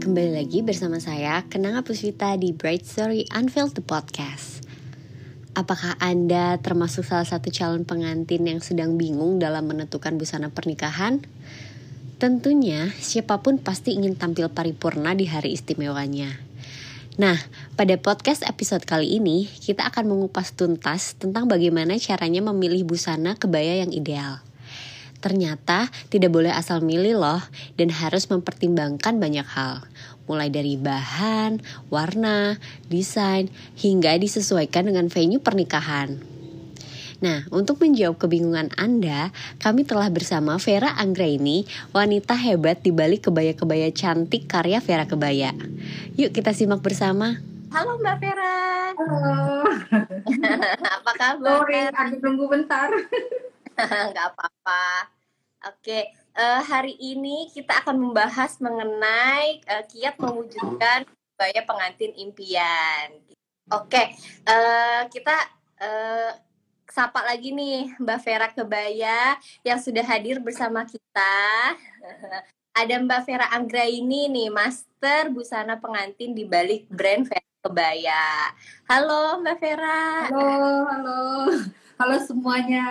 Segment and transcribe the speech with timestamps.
[0.00, 4.64] Kembali lagi bersama saya, Kenanga Pusvita di Bright Story Unveiled the Podcast.
[5.52, 11.20] Apakah Anda termasuk salah satu calon pengantin yang sedang bingung dalam menentukan busana pernikahan?
[12.16, 16.32] Tentunya, siapa pun pasti ingin tampil paripurna di hari istimewanya.
[17.20, 17.36] Nah,
[17.76, 23.84] pada podcast episode kali ini, kita akan mengupas tuntas tentang bagaimana caranya memilih busana kebaya
[23.84, 24.40] yang ideal.
[25.20, 27.44] Ternyata tidak boleh asal milih loh
[27.76, 29.84] dan harus mempertimbangkan banyak hal.
[30.24, 31.60] Mulai dari bahan,
[31.92, 32.56] warna,
[32.88, 36.40] desain, hingga disesuaikan dengan venue pernikahan.
[37.20, 39.28] Nah, untuk menjawab kebingungan Anda,
[39.60, 45.52] kami telah bersama Vera Anggraini, wanita hebat di balik kebaya-kebaya cantik karya Vera Kebaya.
[46.16, 47.36] Yuk kita simak bersama.
[47.68, 48.56] Halo Mbak Vera.
[48.96, 49.68] Halo.
[50.96, 51.60] Apa kabar?
[51.60, 52.88] Sorry, aku tunggu bentar.
[54.12, 54.84] Nggak apa-apa.
[55.68, 63.20] Oke, uh, hari ini kita akan membahas mengenai uh, kiat mewujudkan kebaya pengantin impian.
[63.70, 64.16] Oke,
[64.48, 65.36] uh, kita
[65.80, 66.32] uh,
[66.88, 71.36] sapa lagi nih Mbak Vera Kebaya yang sudah hadir bersama kita.
[72.80, 78.56] Ada Mbak Vera Anggra ini nih, master busana pengantin di balik brand Vera Kebaya.
[78.88, 80.00] Halo Mbak Vera.
[80.32, 81.20] Halo, halo.
[82.00, 82.88] Halo semuanya.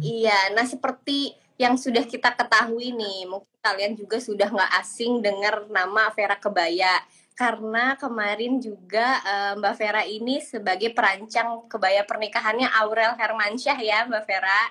[0.00, 5.64] Iya, nah seperti yang sudah kita ketahui nih, mungkin kalian juga sudah nggak asing dengar
[5.72, 7.00] nama Vera Kebaya
[7.36, 14.24] karena kemarin juga uh, Mbak Vera ini sebagai perancang kebaya pernikahannya Aurel Hermansyah ya Mbak
[14.24, 14.62] Vera.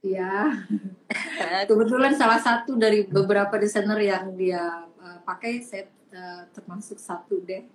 [0.00, 0.32] Iya.
[1.68, 7.68] Kebetulan salah satu dari beberapa desainer yang dia uh, pakai set uh, termasuk satu deh.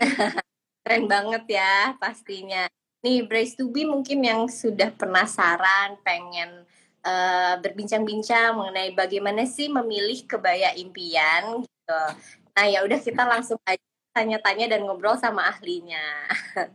[0.84, 2.64] Keren banget ya pastinya.
[3.06, 6.66] Nih, Brace to Be mungkin yang sudah penasaran, pengen
[7.06, 12.02] uh, berbincang-bincang mengenai bagaimana sih memilih kebaya impian gitu.
[12.50, 13.78] Nah, ya udah kita langsung aja
[14.10, 16.02] tanya-tanya dan ngobrol sama ahlinya.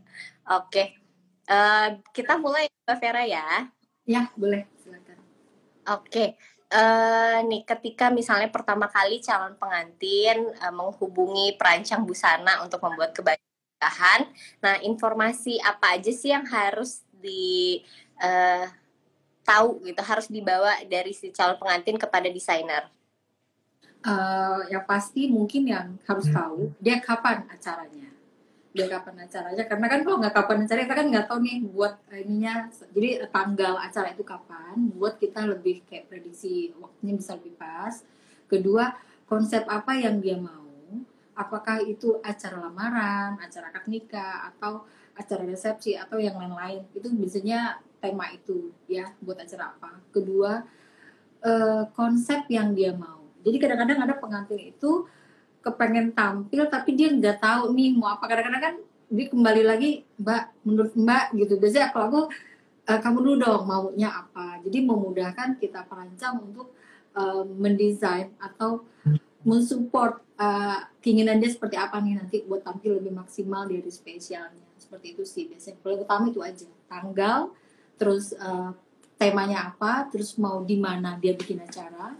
[0.55, 0.71] Oke.
[0.71, 0.87] Okay.
[1.51, 3.67] Uh, kita mulai Mbak Vera ya.
[4.07, 4.63] Ya, boleh.
[4.79, 5.19] Silakan.
[5.91, 6.07] Oke.
[6.07, 6.29] Okay.
[6.71, 13.35] Uh, nih ketika misalnya pertama kali calon pengantin uh, menghubungi perancang busana untuk membuat kebaya
[13.81, 14.29] pernikahan.
[14.61, 17.81] Nah, informasi apa aja sih yang harus di
[18.21, 18.69] uh,
[19.41, 22.85] tahu gitu, harus dibawa dari si calon pengantin kepada desainer?
[24.05, 26.33] Uh, yang pasti mungkin yang harus hmm.
[26.33, 28.09] tahu dia kapan acaranya
[28.73, 31.93] dia kapan acaranya karena kan kalau nggak kapan acaranya kita kan nggak tahu nih buat
[32.09, 32.65] ininya
[32.97, 38.01] jadi tanggal acara itu kapan buat kita lebih kayak prediksi waktunya bisa lebih pas
[38.49, 38.97] kedua
[39.29, 40.60] konsep apa yang dia mau
[41.35, 44.83] apakah itu acara lamaran, acara akad nikah atau
[45.15, 46.87] acara resepsi atau yang lain-lain.
[46.95, 50.01] Itu biasanya tema itu ya buat acara apa.
[50.09, 50.63] Kedua
[51.43, 53.23] eh, konsep yang dia mau.
[53.41, 55.05] Jadi kadang-kadang ada pengantin itu
[55.61, 58.25] kepengen tampil tapi dia nggak tahu nih mau apa.
[58.27, 58.75] Kadang-kadang kan
[59.11, 61.53] dia kembali lagi Mbak menurut Mbak gitu.
[61.61, 62.21] Biasanya kalau aku
[62.89, 64.59] eh, kamu dulu dong maunya apa.
[64.63, 66.73] Jadi memudahkan kita perancang untuk
[67.15, 68.85] uh, mendesain atau
[69.41, 74.65] mensupport uh, keinginan dia seperti apa nih nanti buat tampil lebih maksimal dari spesialnya?
[74.81, 75.77] Seperti itu sih biasanya.
[75.85, 76.65] Paling utama itu aja.
[76.89, 77.53] Tanggal
[78.01, 78.73] terus uh,
[79.21, 82.17] temanya apa terus mau di mana dia bikin acara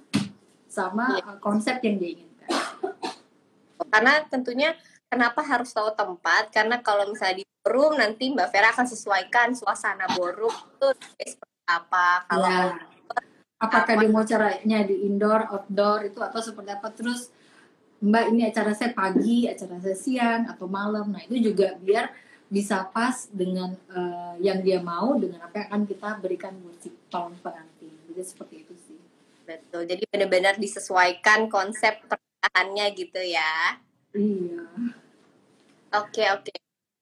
[0.70, 2.50] sama uh, konsep yang dia inginkan.
[3.90, 4.78] Karena tentunya
[5.10, 6.54] kenapa harus tahu tempat?
[6.54, 10.88] Karena kalau misalnya di forum nanti Mbak Vera akan sesuaikan suasana ballroom itu
[11.26, 12.24] seperti apa.
[12.30, 12.92] Kalau ya
[13.62, 16.90] apakah dia mau caranya di indoor outdoor itu atau seperti apa?
[16.90, 17.30] Terus
[18.02, 21.14] mbak ini acara saya pagi acara saya siang atau malam.
[21.14, 22.10] Nah itu juga biar
[22.52, 26.90] bisa pas dengan uh, yang dia mau dengan apa yang akan kita berikan buat si
[27.08, 27.94] calon pengantin.
[28.12, 29.00] Jadi seperti itu sih.
[29.46, 29.88] Betul.
[29.88, 33.80] Jadi benar-benar disesuaikan konsep pernikahannya gitu ya?
[34.18, 34.66] Iya.
[35.96, 36.56] Oke oke.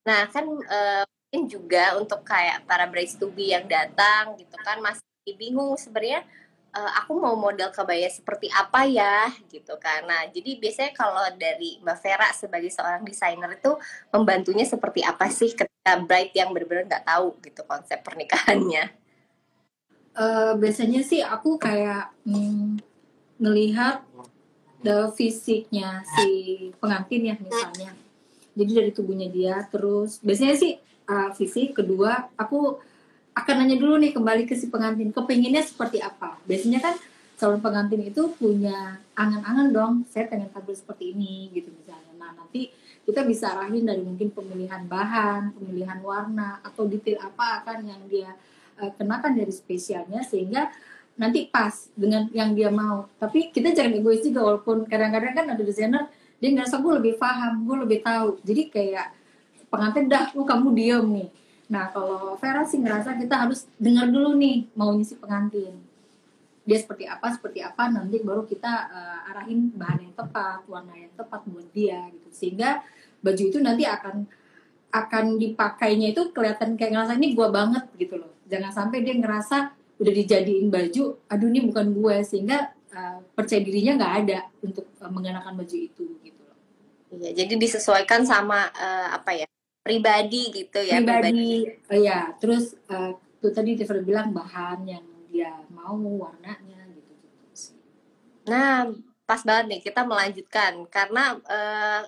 [0.06, 4.82] Nah kan uh, mungkin juga untuk kayak para brace to be yang datang gitu kan
[4.82, 5.06] masih
[5.38, 6.26] bingung sebenarnya
[6.74, 9.74] uh, aku mau model kebaya seperti apa ya gitu.
[10.06, 13.74] Nah, jadi biasanya kalau dari Mbak Vera sebagai seorang desainer itu
[14.14, 18.94] membantunya seperti apa sih ketika bride yang benar-benar nggak tahu gitu konsep pernikahannya?
[20.20, 22.82] Uh, biasanya sih aku kayak mm,
[23.40, 24.04] ngelihat
[24.84, 26.28] the fisiknya si
[26.80, 27.92] pengantin ya misalnya.
[28.58, 30.76] Jadi dari tubuhnya dia terus biasanya sih
[31.08, 32.80] uh, fisik kedua aku
[33.38, 35.14] akan nanya dulu nih kembali ke si pengantin.
[35.14, 36.38] Kepinginnya seperti apa?
[36.46, 36.96] Biasanya kan
[37.40, 39.94] calon pengantin itu punya angan-angan dong.
[40.12, 42.12] Saya pengen tampil seperti ini gitu misalnya.
[42.20, 42.68] Nah nanti
[43.08, 48.30] kita bisa arahin dari mungkin pemilihan bahan pemilihan warna atau detail apa akan yang dia
[48.78, 50.70] uh, kenakan dari spesialnya sehingga
[51.18, 53.08] nanti pas dengan yang dia mau.
[53.18, 56.06] Tapi kita jangan egois juga walaupun kadang-kadang kan ada desainer
[56.40, 58.38] dia ngerasa gue lebih paham gue lebih tahu.
[58.44, 59.08] Jadi kayak
[59.72, 61.30] pengantin dah lu kamu diem nih
[61.70, 65.78] nah kalau Vera sih ngerasa kita harus dengar dulu nih maunya si pengantin.
[66.66, 71.14] Dia seperti apa seperti apa nanti baru kita uh, arahin bahan yang tepat warna yang
[71.14, 72.30] tepat buat dia gitu.
[72.34, 72.82] Sehingga
[73.22, 74.26] baju itu nanti akan
[74.90, 78.34] akan dipakainya itu kelihatan kayak ngerasa ini gue banget gitu loh.
[78.50, 79.58] Jangan sampai dia ngerasa
[80.02, 85.12] udah dijadiin baju aduh ini bukan gue sehingga uh, percaya dirinya nggak ada untuk uh,
[85.14, 86.58] mengenakan baju itu gitu loh.
[87.14, 89.50] Iya jadi disesuaikan sama uh, apa ya
[89.90, 91.90] pribadi gitu ya pribadi, pribadi.
[91.90, 97.50] Uh, ya terus uh, tuh tadi Tiffany bilang bahan yang dia mau warnanya gitu gitu
[97.58, 97.74] sih
[98.46, 98.86] nah
[99.26, 102.02] pas banget nih kita melanjutkan karena uh,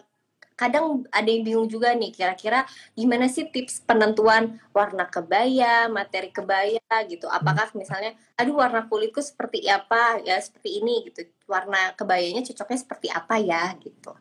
[0.61, 6.85] kadang ada yang bingung juga nih kira-kira gimana sih tips penentuan warna kebaya, materi kebaya
[7.09, 7.25] gitu.
[7.25, 11.25] Apakah misalnya aduh warna kulitku seperti apa ya seperti ini gitu.
[11.49, 14.13] Warna kebayanya cocoknya seperti apa ya gitu.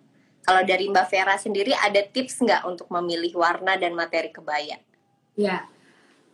[0.44, 4.80] Kalau dari Mbak Vera sendiri ada tips nggak untuk memilih warna dan materi kebaya?
[5.38, 5.68] Ya,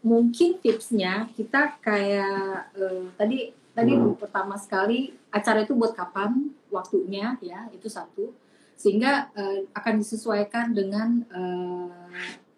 [0.00, 4.16] mungkin tipsnya kita kayak uh, tadi tadi hmm.
[4.16, 8.32] pertama sekali acara itu buat kapan waktunya ya itu satu
[8.76, 11.92] sehingga uh, akan disesuaikan dengan uh,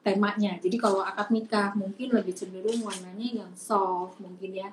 [0.02, 0.58] temanya.
[0.62, 4.68] Jadi kalau akad nikah mungkin lebih cenderung warnanya yang soft mungkin ya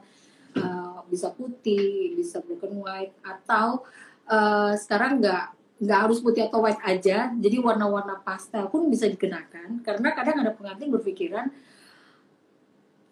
[0.57, 3.85] uh, bisa putih, bisa broken white atau
[4.29, 5.45] uh, sekarang nggak
[5.75, 7.31] nggak harus putih atau white aja.
[7.35, 11.51] Jadi warna-warna pastel pun bisa dikenakan karena kadang ada pengantin berpikiran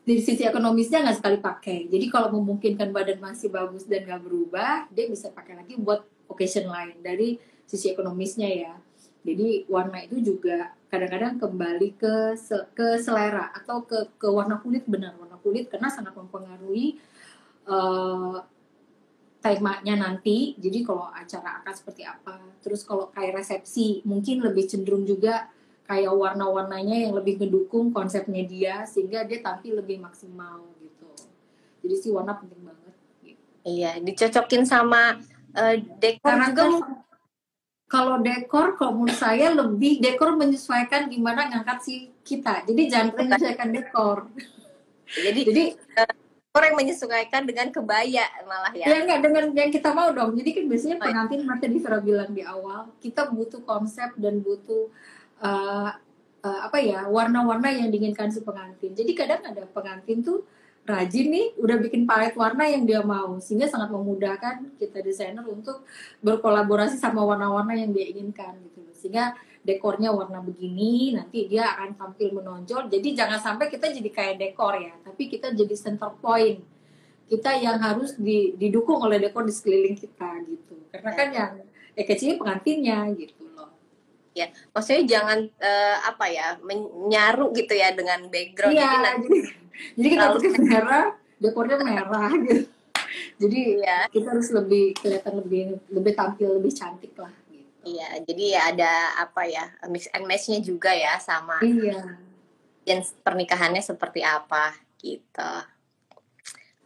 [0.03, 1.87] dari sisi ekonomisnya nggak sekali pakai.
[1.87, 6.67] Jadi kalau memungkinkan badan masih bagus dan nggak berubah, dia bisa pakai lagi buat occasion
[6.67, 8.75] lain dari sisi ekonomisnya ya.
[9.23, 12.35] Jadi warna itu juga kadang-kadang kembali ke
[12.75, 16.99] ke selera atau ke ke warna kulit benar warna kulit karena sangat mempengaruhi
[17.65, 18.43] uh,
[19.43, 20.55] temanya nanti.
[20.55, 25.51] Jadi kalau acara akan seperti apa, terus kalau kayak resepsi mungkin lebih cenderung juga
[25.83, 31.11] kayak warna-warnanya yang lebih mendukung konsepnya dia sehingga dia tampil lebih maksimal gitu.
[31.83, 32.95] Jadi sih warna penting banget.
[33.19, 33.43] Gitu.
[33.67, 35.19] Iya, dicocokin sama
[35.59, 37.03] uh, dekor Karena juga kan
[37.93, 43.69] kalau dekor kalau menurut saya lebih dekor menyesuaikan gimana ngangkat si kita jadi jangan menyesuaikan
[43.69, 44.33] dekor
[45.13, 46.09] jadi jadi dekor
[46.61, 48.85] yang menyesuaikan dengan kebaya malah ya.
[48.85, 50.37] Ya enggak dengan yang kita mau dong.
[50.37, 51.05] Jadi kan biasanya oh, iya.
[51.09, 54.93] pengantin nanti di Vera bilang di awal kita butuh konsep dan butuh
[55.41, 55.97] uh,
[56.45, 58.93] uh, apa ya warna-warna yang diinginkan si pengantin.
[58.93, 60.45] Jadi kadang ada pengantin tuh
[60.85, 63.41] rajin nih udah bikin palet warna yang dia mau.
[63.41, 65.81] Sehingga sangat memudahkan kita desainer untuk
[66.21, 72.35] berkolaborasi sama warna-warna yang dia inginkan gitu sehingga dekornya warna begini nanti dia akan tampil
[72.35, 72.91] menonjol.
[72.91, 76.59] Jadi jangan sampai kita jadi kayak dekor ya tapi kita jadi center point.
[77.23, 78.19] Kita yang harus
[78.59, 80.75] didukung oleh dekor di sekeliling kita gitu.
[80.91, 81.51] Karena kan yang
[81.95, 83.71] eh kecilnya pengantinnya gitu loh.
[84.35, 89.39] Ya maksudnya jangan uh, apa ya menyaru gitu ya dengan background iya, jadi
[89.97, 91.07] jadi kita pakai merah
[91.39, 92.67] dekornya merah gitu.
[93.37, 97.33] Jadi ya kita harus lebih kelihatan lebih lebih tampil lebih cantik lah.
[97.83, 98.91] Iya jadi ya ada
[99.23, 102.17] apa ya mix and matchnya juga ya sama iya
[102.83, 105.51] dan pernikahannya seperti apa gitu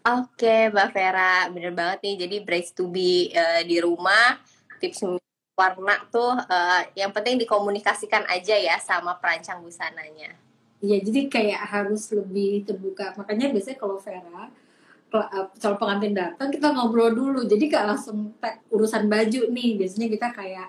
[0.07, 2.15] Oke, Mbak Vera, bener banget nih.
[2.23, 4.39] Jadi braids to be uh, di rumah,
[4.79, 5.03] tips
[5.51, 10.31] warna tuh uh, yang penting dikomunikasikan aja ya sama perancang busananya.
[10.79, 13.19] Iya, jadi kayak harus lebih terbuka.
[13.19, 14.47] Makanya biasanya kalau Vera
[15.11, 17.41] eh, calon pengantin datang kita ngobrol dulu.
[17.43, 18.37] Jadi gak langsung
[18.71, 19.75] urusan baju nih.
[19.75, 20.67] Biasanya kita kayak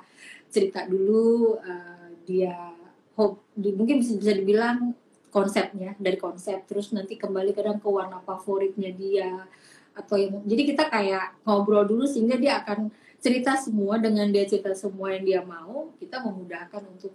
[0.48, 2.74] cerita dulu uh, dia
[3.16, 4.94] hope mungkin bisa bisa dibilang
[5.28, 9.44] konsepnya dari konsep terus nanti kembali kadang ke warna favoritnya dia
[9.92, 12.88] atau yang jadi kita kayak ngobrol dulu sehingga dia akan
[13.18, 17.12] cerita semua dengan dia cerita semua yang dia mau kita memudahkan untuk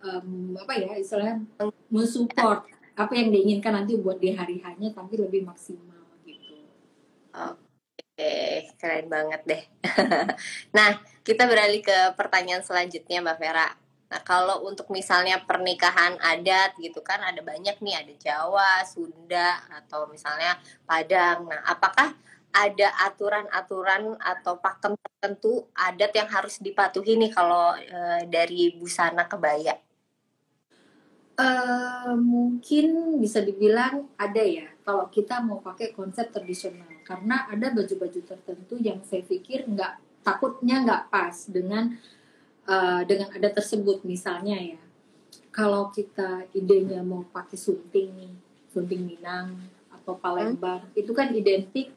[0.00, 1.44] um, apa ya istilahnya
[1.92, 2.64] mensupport
[2.96, 6.68] apa yang diinginkan nanti buat di hari hanya tapi lebih maksimal gitu.
[7.32, 9.62] Oke, keren banget deh.
[10.76, 13.68] nah, kita beralih ke pertanyaan selanjutnya Mbak Vera.
[14.12, 20.04] Nah, kalau untuk misalnya pernikahan adat gitu kan ada banyak nih, ada Jawa, Sunda atau
[20.10, 21.48] misalnya Padang.
[21.48, 22.12] Nah, apakah
[22.52, 29.80] ada aturan-aturan atau pakem tertentu adat yang harus dipatuhi nih kalau e, dari busana kebaya?
[31.32, 38.20] Uh, mungkin bisa dibilang ada ya kalau kita mau pakai konsep tradisional karena ada baju-baju
[38.20, 41.94] tertentu yang saya pikir nggak takutnya nggak pas dengan
[42.66, 44.80] uh, dengan ada tersebut misalnya ya.
[45.52, 48.34] Kalau kita idenya mau pakai sunting nih
[48.72, 49.60] sunting Minang
[49.92, 50.96] atau Palembang hmm.
[50.96, 51.92] itu kan identik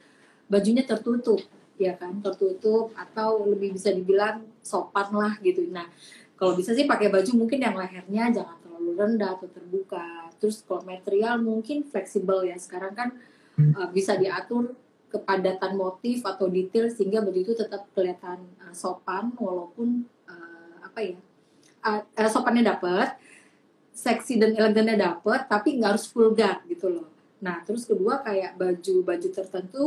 [0.52, 1.40] bajunya tertutup
[1.80, 2.20] ya kan?
[2.20, 5.64] Tertutup atau lebih bisa dibilang sopan lah gitu.
[5.72, 5.88] Nah
[6.36, 10.28] kalau bisa sih pakai baju mungkin yang lehernya jangan terlalu rendah atau terbuka.
[10.36, 12.60] Terus kalau material mungkin fleksibel ya.
[12.60, 13.10] Sekarang kan
[13.56, 14.76] uh, bisa diatur
[15.10, 21.18] kepadatan motif atau detail sehingga baju itu tetap kelihatan uh, sopan walaupun uh, apa ya
[21.86, 23.16] uh, uh, sopannya dapat
[23.96, 27.08] seksi dan elegannya dapet tapi nggak harus vulgar gitu loh.
[27.40, 29.84] Nah terus kedua kayak baju baju tertentu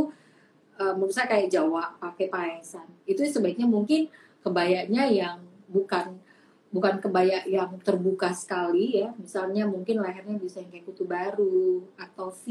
[0.80, 2.88] uh, menurut saya kayak Jawa pakai paesan.
[3.04, 4.08] Itu sebaiknya mungkin
[4.40, 6.16] kebayanya yang bukan
[6.68, 9.12] bukan kebaya yang terbuka sekali ya.
[9.16, 12.44] Misalnya mungkin lehernya bisa yang kayak kutu baru atau V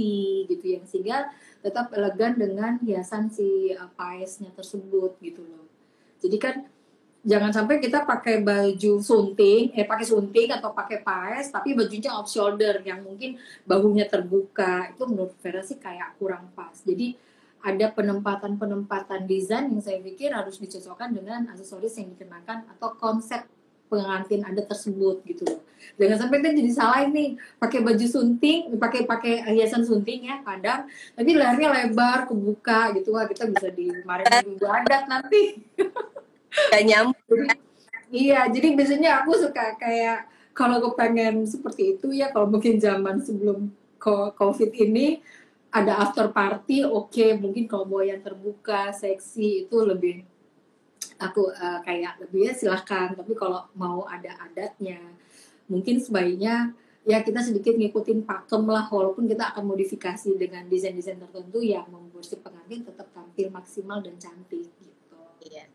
[0.45, 5.65] gitu yang sehingga tetap elegan dengan hiasan si uh, paesnya tersebut gitu loh.
[6.21, 6.55] Jadi kan
[7.27, 12.31] jangan sampai kita pakai baju sunting eh pakai sunting atau pakai paes tapi bajunya off
[12.31, 13.37] shoulder yang mungkin
[13.67, 14.93] bahunya terbuka.
[14.93, 16.77] Itu menurut Vera sih kayak kurang pas.
[16.85, 17.17] Jadi
[17.57, 23.43] ada penempatan-penempatan desain yang saya pikir harus dicocokkan dengan aksesoris yang dikenakan atau konsep
[23.87, 25.61] pengantin ada tersebut gitu loh.
[25.95, 30.85] Jangan sampai kan jadi salah ini pakai baju sunting, pakai pakai hiasan sunting ya kadang,
[31.15, 35.63] tapi lehernya lebar, kebuka gitu wah kita bisa di kemarin minggu adat nanti.
[36.73, 37.43] Gak nyambung.
[38.09, 40.27] iya, jadi biasanya aku suka kayak
[40.57, 43.69] kalau kepengen seperti itu ya kalau mungkin zaman sebelum
[44.01, 45.21] COVID ini
[45.69, 50.25] ada after party oke okay, mungkin kalau yang terbuka seksi itu lebih
[51.17, 55.01] aku uh, kayak lebih ya silahkan tapi kalau mau ada adatnya
[55.67, 56.71] mungkin sebaiknya
[57.07, 62.25] ya kita sedikit ngikutin pakem lah walaupun kita akan modifikasi dengan desain-desain tertentu yang membuat
[62.25, 65.65] si pengantin tetap tampil maksimal dan cantik gitu iya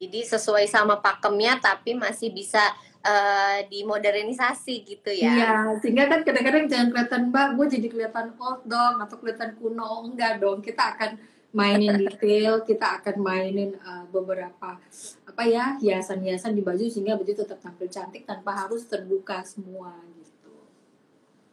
[0.00, 2.72] jadi sesuai sama pakemnya tapi masih bisa
[3.04, 5.28] uh, dimodernisasi gitu ya.
[5.28, 5.52] Iya,
[5.84, 10.40] sehingga kan kadang-kadang jangan kelihatan mbak, gue jadi kelihatan old dong atau kelihatan kuno enggak
[10.40, 10.64] dong.
[10.64, 14.78] Kita akan mainin detail, kita akan mainin uh, beberapa
[15.26, 20.52] apa ya hiasan-hiasan di baju sehingga baju tetap tampil cantik tanpa harus terbuka semua gitu.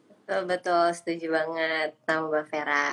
[0.09, 2.87] Betul betul, setuju banget sama Mbak Vera.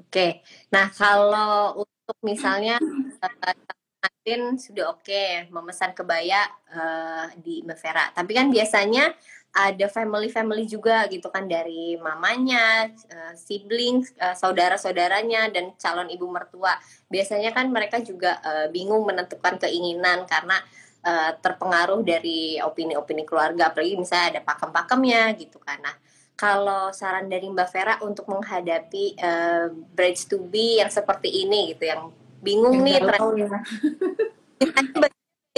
[0.00, 3.56] Oke, nah kalau untuk misalnya uh,
[4.02, 8.04] Martin sudah oke okay, memesan kebaya uh, di Mbak Vera.
[8.14, 9.10] Tapi kan biasanya
[9.52, 16.72] ada family-family juga gitu kan dari mamanya, uh, siblings, uh, saudara-saudaranya dan calon ibu mertua.
[17.12, 20.56] Biasanya kan mereka juga uh, bingung menentukan keinginan karena
[21.04, 25.84] uh, terpengaruh dari opini-opini keluarga, apalagi misalnya ada pakem-pakemnya gitu kan.
[25.84, 25.96] Nah,
[26.32, 31.92] kalau saran dari Mbak Vera untuk menghadapi uh, brides to be yang seperti ini gitu,
[31.92, 32.08] yang
[32.40, 33.48] bingung nih tren ya.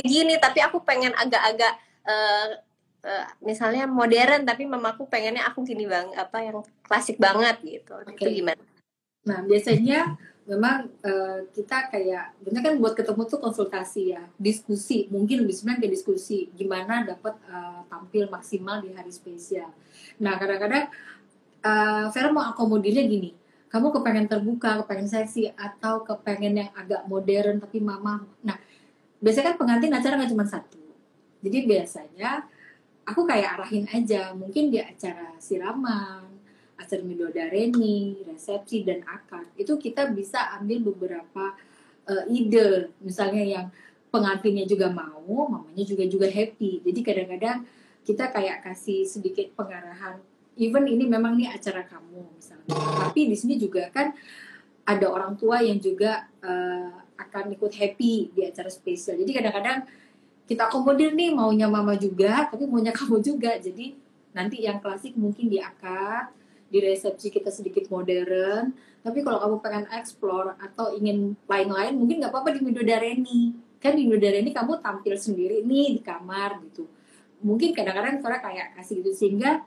[0.05, 1.75] gini tapi aku pengen agak-agak
[2.05, 2.49] uh,
[3.05, 6.59] uh, misalnya modern tapi mamaku pengennya aku gini bang apa yang
[6.89, 8.17] klasik banget gitu okay.
[8.17, 8.63] itu gimana
[9.25, 15.45] nah biasanya memang uh, kita kayak benar kan buat ketemu tuh konsultasi ya diskusi mungkin
[15.45, 19.73] lebih sebenarnya kayak diskusi gimana dapat uh, tampil maksimal di hari spesial
[20.21, 20.93] nah kadang-kadang
[21.65, 23.45] uh, Vera mau akomodirnya gini
[23.75, 28.23] kamu kepengen terbuka, kepengen seksi, atau kepengen yang agak modern tapi mama.
[28.47, 28.55] Nah,
[29.19, 30.79] biasanya kan pengantin acara nggak cuma satu.
[31.43, 32.47] Jadi biasanya
[33.05, 36.27] aku kayak arahin aja, mungkin di acara siraman,
[36.77, 39.49] acara midodareni, resepsi dan akad.
[39.57, 41.55] Itu kita bisa ambil beberapa
[42.09, 43.67] uh, ide, misalnya yang
[44.09, 46.83] pengantinnya juga mau, mamanya juga juga happy.
[46.83, 47.65] Jadi kadang-kadang
[48.05, 50.21] kita kayak kasih sedikit pengarahan
[50.61, 52.71] even ini memang nih acara kamu misalnya
[53.09, 54.15] tapi di sini juga kan
[54.85, 59.89] ada orang tua yang juga uh, akan ikut happy di acara spesial jadi kadang-kadang
[60.45, 63.57] kita akomodir nih maunya mama juga tapi maunya kamu juga.
[63.57, 63.97] Jadi
[64.37, 66.29] nanti yang klasik mungkin di akad
[66.69, 68.75] di resepsi kita sedikit modern.
[69.05, 73.41] Tapi kalau kamu pengen explore atau ingin lain-lain mungkin nggak apa-apa di Midodareni.
[73.81, 76.89] Kan di Midodareni kamu tampil sendiri nih di kamar gitu.
[77.45, 79.65] Mungkin kadang-kadang suara kayak kasih gitu sehingga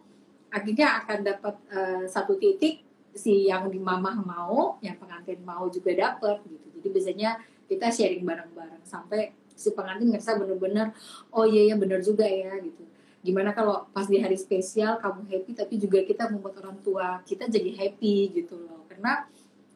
[0.49, 2.81] akhirnya akan dapat uh, satu titik
[3.17, 6.65] si yang di mamah mau, yang pengantin mau juga dapat gitu.
[6.77, 7.29] Jadi biasanya
[7.65, 10.93] kita sharing bareng-bareng sampai si pengantin ngerasa bener-bener
[11.33, 12.85] oh iya ya bener juga ya gitu.
[13.25, 17.49] Gimana kalau pas di hari spesial kamu happy tapi juga kita membuat orang tua kita
[17.49, 18.85] jadi happy gitu loh.
[18.85, 19.25] Karena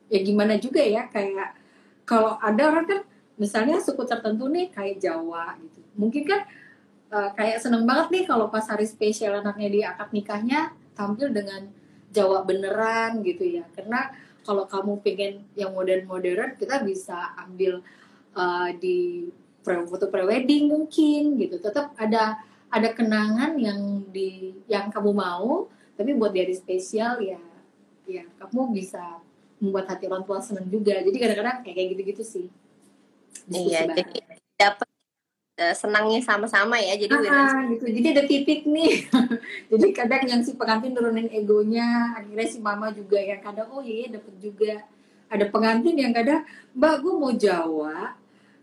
[0.08, 1.58] ya gimana juga ya kayak
[2.06, 3.02] kalau ada orang kan
[3.42, 5.82] misalnya suku tertentu nih kayak Jawa gitu.
[5.98, 6.42] Mungkin kan
[7.12, 11.68] uh, kayak seneng banget nih kalau pas hari spesial anaknya di akad nikahnya tampil dengan
[12.12, 14.12] Jawa beneran gitu ya karena
[14.44, 17.80] kalau kamu pengen yang modern-modern kita bisa ambil
[18.36, 19.30] uh, di
[19.62, 22.42] foto prewedding mungkin gitu tetap ada
[22.72, 27.42] ada kenangan yang di yang kamu mau tapi buat dari spesial ya
[28.10, 29.22] ya kamu bisa
[29.62, 32.48] membuat hati orang tua senang juga jadi kadang-kadang kayak kayak gitu-gitu sih
[33.48, 34.20] Diskusi Iya, jadi
[34.60, 34.90] dapat
[35.58, 36.94] eh, senangnya sama-sama ya.
[37.00, 37.14] Jadi.
[37.28, 37.86] Ah, gitu.
[37.90, 39.08] Jadi ada titik nih.
[39.72, 44.12] Jadi kadang yang si pengantin turunin egonya, akhirnya si mama juga yang kadang oh iya
[44.12, 44.76] dapet juga.
[45.32, 46.44] Ada pengantin yang kadang,
[46.76, 48.20] Mbak gue mau Jawa,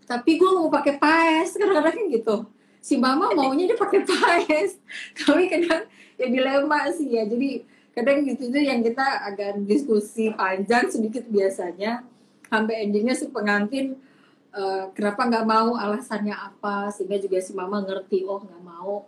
[0.09, 1.53] tapi gue mau pakai paes.
[1.53, 2.37] Kadang-kadang kan gitu.
[2.81, 4.81] Si mama maunya dia pakai paes.
[5.21, 5.85] Tapi kadang
[6.17, 7.29] ya dilema sih ya.
[7.29, 12.01] Jadi kadang gitu itu yang kita agak diskusi panjang sedikit biasanya.
[12.49, 14.01] Sampai endingnya si pengantin
[14.57, 19.05] eh, kenapa nggak mau alasannya apa sehingga juga si mama ngerti oh nggak mau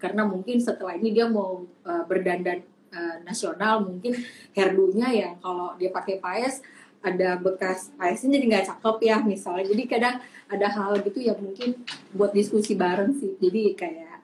[0.00, 4.18] karena mungkin setelah ini dia mau eh, berdandan eh, nasional mungkin
[4.58, 6.58] hairdo-nya ya kalau dia pakai paes
[7.00, 10.16] ada bekas paesnya jadi nggak cakep ya misalnya jadi kadang
[10.50, 11.80] ada hal gitu yang mungkin
[12.12, 14.16] buat diskusi bareng sih jadi kayak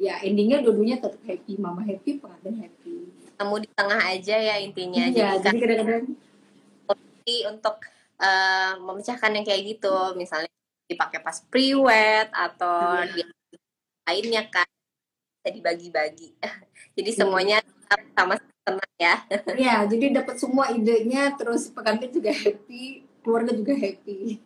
[0.00, 2.96] ya endingnya dua-duanya tetap happy mama happy pengantin happy
[3.40, 5.00] Temu di tengah aja ya intinya.
[5.08, 6.04] iya Jadi jadi kadang-kadang
[7.56, 7.76] untuk
[8.20, 9.96] eh, memecahkan yang kayak gitu.
[10.12, 10.52] Misalnya
[10.84, 13.16] dipakai pas pre-wed atau Iya.
[13.16, 13.22] di
[14.04, 14.68] lainnya kan
[15.40, 16.36] bisa dibagi-bagi.
[17.00, 17.18] Jadi Iya.
[17.24, 19.14] semuanya tetap sama tenang ya.
[19.68, 24.40] ya jadi dapat semua idenya terus pengantin juga happy keluarga juga happy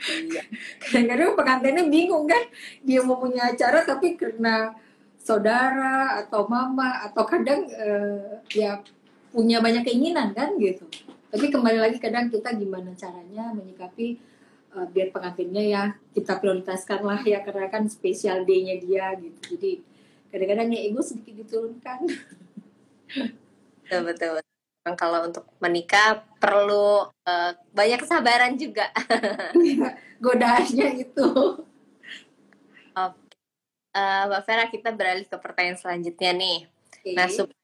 [0.00, 0.42] Iya.
[0.80, 2.40] kadang-kadang pengantinnya bingung kan
[2.80, 4.72] dia mau punya acara tapi karena
[5.20, 8.80] saudara atau mama atau kadang eh, ya
[9.30, 10.88] punya banyak keinginan kan gitu
[11.30, 14.16] tapi kembali lagi kadang kita gimana caranya menyikapi
[14.72, 15.82] eh, biar pengantinnya ya
[16.16, 19.72] kita prioritaskan lah ya karena kan spesial day-nya dia gitu jadi
[20.32, 22.00] kadang-kadang ya ego sedikit diturunkan
[23.90, 24.34] Betul betul.
[24.86, 28.86] Memang Kalau untuk menikah perlu eh, banyak kesabaran juga.
[30.22, 31.26] godaannya itu
[33.90, 36.58] Eh, Mbak Vera kita beralih ke pertanyaan selanjutnya nih.
[36.70, 37.10] Oke.
[37.18, 37.58] Nah, supaya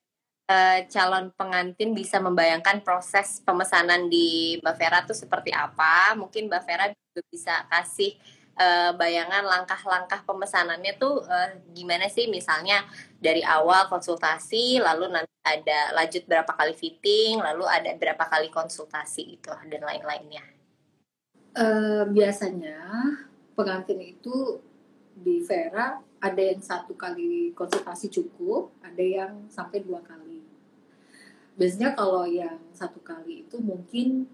[0.50, 6.62] eh, calon pengantin bisa membayangkan proses pemesanan di Mbak Vera tuh seperti apa, mungkin Mbak
[6.66, 8.18] Vera juga bisa kasih
[8.56, 12.26] eh, bayangan langkah-langkah pemesanannya tuh eh, gimana sih?
[12.26, 12.84] Misalnya
[13.20, 19.38] dari awal konsultasi, lalu nanti ada lanjut berapa kali fitting, lalu ada berapa kali konsultasi
[19.38, 20.44] itu dan lain-lainnya.
[21.56, 22.80] Eh, biasanya
[23.56, 24.60] pengantin itu
[25.16, 30.44] di Vera ada yang satu kali konsultasi cukup, ada yang sampai dua kali.
[31.56, 34.28] Biasanya kalau yang satu kali itu mungkin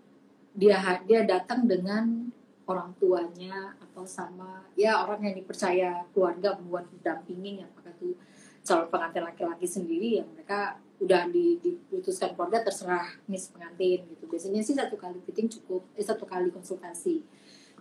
[0.58, 2.34] dia dia datang dengan
[2.66, 8.14] orang tuanya atau sama ya orang yang dipercaya keluarga buat dampingin ya apakah itu
[8.62, 14.24] calon pengantin laki-laki sendiri yang mereka udah di, diputuskan keluarga terserah mis pengantin gitu.
[14.30, 17.26] Biasanya sih satu kali fitting cukup eh satu kali konsultasi.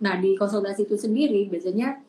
[0.02, 2.02] Nah di konsultasi itu sendiri biasanya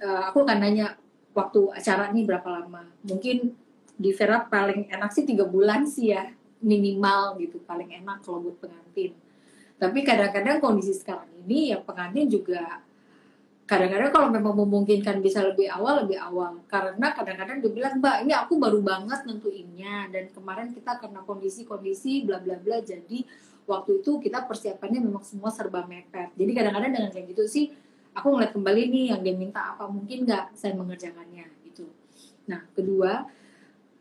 [0.00, 0.96] eh, aku akan nanya
[1.36, 2.88] waktu acara ini berapa lama.
[3.04, 3.52] Mungkin
[3.96, 6.24] di Vera paling enak sih tiga bulan sih ya
[6.64, 9.12] minimal gitu paling enak kalau buat pengantin
[9.76, 12.80] tapi kadang-kadang kondisi sekarang ini ya pengantin juga
[13.66, 16.62] kadang-kadang kalau memang memungkinkan bisa lebih awal lebih awal.
[16.70, 22.22] Karena kadang-kadang dia bilang mbak ini aku baru banget nentuinnya dan kemarin kita karena kondisi-kondisi
[22.24, 22.78] bla bla bla.
[22.78, 23.26] Jadi
[23.66, 26.30] waktu itu kita persiapannya memang semua serba mepet.
[26.38, 27.74] Jadi kadang-kadang dengan kayak gitu sih
[28.14, 31.90] aku ngeliat kembali nih yang dia minta apa mungkin nggak saya mengerjakannya gitu.
[32.46, 33.26] Nah kedua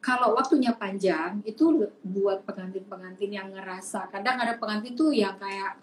[0.05, 5.81] kalau waktunya panjang itu buat pengantin-pengantin yang ngerasa kadang ada pengantin tuh yang kayak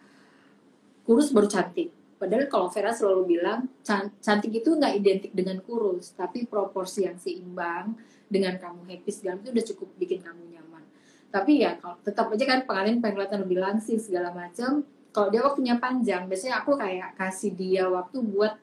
[1.03, 1.91] kurus baru cantik.
[2.23, 7.19] Padahal kalau Vera selalu bilang can- cantik itu nggak identik dengan kurus tapi proporsi yang
[7.19, 7.99] seimbang
[8.31, 10.87] dengan kamu happy segala itu udah cukup bikin kamu nyaman.
[11.35, 14.87] Tapi ya kalau tetap aja kan pengantin pengen lebih langsing segala macam.
[15.11, 18.55] Kalau dia waktunya panjang biasanya aku kayak kasih dia waktu buat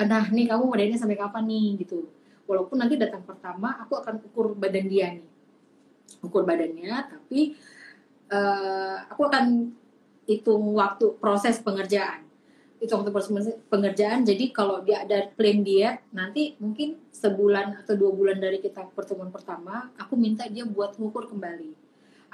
[0.00, 1.84] "Eh, nah nih kamu modelnya sampai kapan nih?
[1.84, 5.28] Gitu walaupun nanti datang pertama aku akan ukur badan dia nih.
[6.20, 7.56] Ukur badannya tapi
[8.28, 9.72] eh, aku akan
[10.28, 12.24] hitung waktu proses pengerjaan.
[12.80, 13.32] Hitung waktu proses
[13.68, 18.92] pengerjaan jadi kalau dia ada plan diet nanti mungkin sebulan atau dua bulan dari kita
[18.92, 21.72] pertemuan pertama aku minta dia buat ngukur kembali.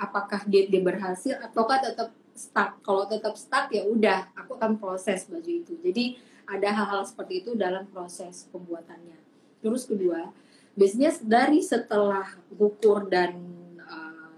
[0.01, 2.81] Apakah diet dia berhasil ataukah tetap stuck.
[2.83, 5.77] Kalau tetap stuck ya udah aku akan proses baju itu.
[5.79, 6.19] Jadi
[6.51, 9.20] ada hal-hal seperti itu dalam proses pembuatannya
[9.61, 10.33] terus kedua
[10.75, 13.37] biasanya dari setelah ukur dan
[13.81, 14.33] uh,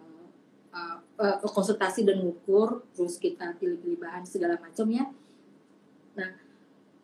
[0.75, 5.07] uh, uh, konsultasi dan ngukur terus kita pilih-pilih bahan segala macam ya
[6.19, 6.31] nah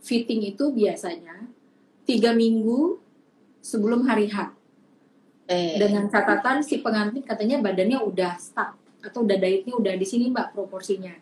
[0.03, 1.49] fitting itu biasanya
[2.05, 2.99] tiga minggu
[3.63, 4.59] sebelum hari H
[5.49, 10.29] Eh, dengan catatan si pengantin katanya badannya udah stuck atau udah dietnya udah di sini
[10.29, 11.17] mbak proporsinya.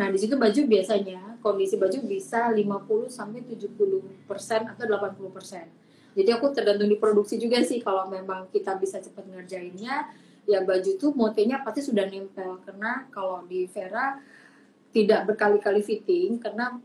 [0.00, 5.68] Nah di situ baju biasanya kondisi baju bisa 50 sampai 70 persen atau 80 persen.
[6.16, 10.08] Jadi aku tergantung di produksi juga sih kalau memang kita bisa cepat ngerjainnya
[10.48, 12.56] ya baju tuh motifnya pasti sudah nempel.
[12.64, 14.16] Karena kalau di Vera
[14.96, 16.80] tidak berkali-kali fitting karena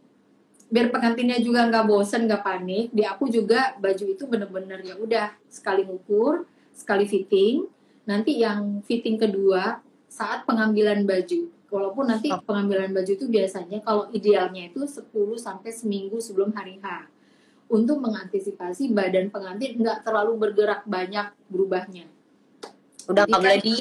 [0.67, 5.31] biar pengantinnya juga nggak bosen nggak panik di aku juga baju itu bener-bener ya udah
[5.47, 6.43] sekali ngukur
[6.75, 7.63] sekali fitting.
[8.03, 9.79] Nanti yang fitting kedua
[10.11, 11.47] saat pengambilan baju.
[11.71, 15.07] Walaupun nanti pengambilan baju itu biasanya kalau idealnya itu 10
[15.39, 17.07] sampai seminggu sebelum hari H
[17.71, 22.05] untuk mengantisipasi badan pengantin nggak terlalu bergerak banyak berubahnya.
[23.07, 23.75] Udah nggak boleh kan- di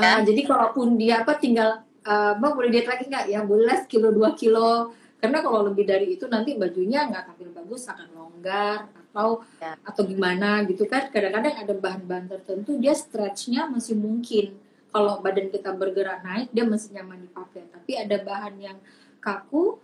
[0.00, 3.26] Uh, jadi kalaupun dia apa tinggal uh, mbak boleh diet lagi nggak?
[3.28, 4.96] Ya boleh kilo 2 kilo.
[5.20, 9.76] Karena kalau lebih dari itu nanti bajunya nggak tampil bagus akan longgar atau Ya.
[9.84, 11.12] atau gimana gitu kan.
[11.12, 14.56] Kadang-kadang ada bahan-bahan tertentu dia stretchnya masih mungkin.
[14.88, 17.68] Kalau badan kita bergerak naik dia masih nyaman dipakai.
[17.68, 18.78] Tapi ada bahan yang
[19.20, 19.76] kaku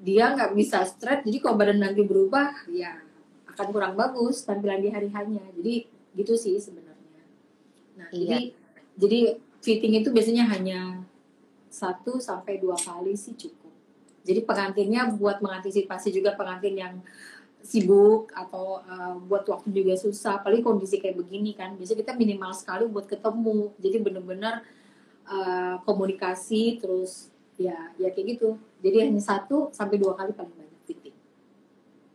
[0.00, 3.00] dia nggak bisa stretch jadi kalau badan nanti berubah ya
[3.52, 7.24] akan kurang bagus tampilan di hari hanya jadi gitu sih sebenarnya
[7.96, 8.20] nah Iya.
[8.20, 8.38] jadi
[8.96, 9.20] jadi
[9.60, 11.04] fitting itu biasanya hanya
[11.76, 13.68] satu sampai dua kali sih cukup.
[14.24, 16.94] Jadi pengantinnya buat mengantisipasi juga pengantin yang
[17.60, 20.40] sibuk atau uh, buat waktu juga susah.
[20.40, 23.74] Paling kondisi kayak begini kan, biasanya kita minimal sekali buat ketemu.
[23.76, 24.64] Jadi bener-bener
[25.28, 27.28] uh, komunikasi terus
[27.60, 28.56] ya ya kayak gitu.
[28.80, 31.16] Jadi hanya satu sampai dua kali paling banyak fitting.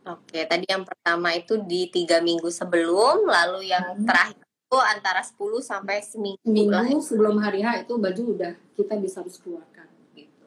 [0.02, 4.06] Oke, tadi yang pertama itu di tiga minggu sebelum, lalu yang Hmm.
[4.06, 6.82] terakhir itu antara 10 sampai seminggu, lah.
[6.82, 10.46] Minggu sebelum hari H itu baju udah kita bisa harus keluarkan gitu.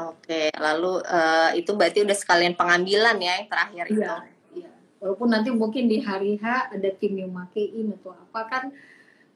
[0.00, 4.00] Oke, lalu eh, itu berarti udah sekalian pengambilan ya yang terakhir itu.
[4.00, 4.16] Iya,
[4.56, 4.70] iya.
[4.98, 8.64] Walaupun nanti mungkin di hari H ada tim yang makein atau apa kan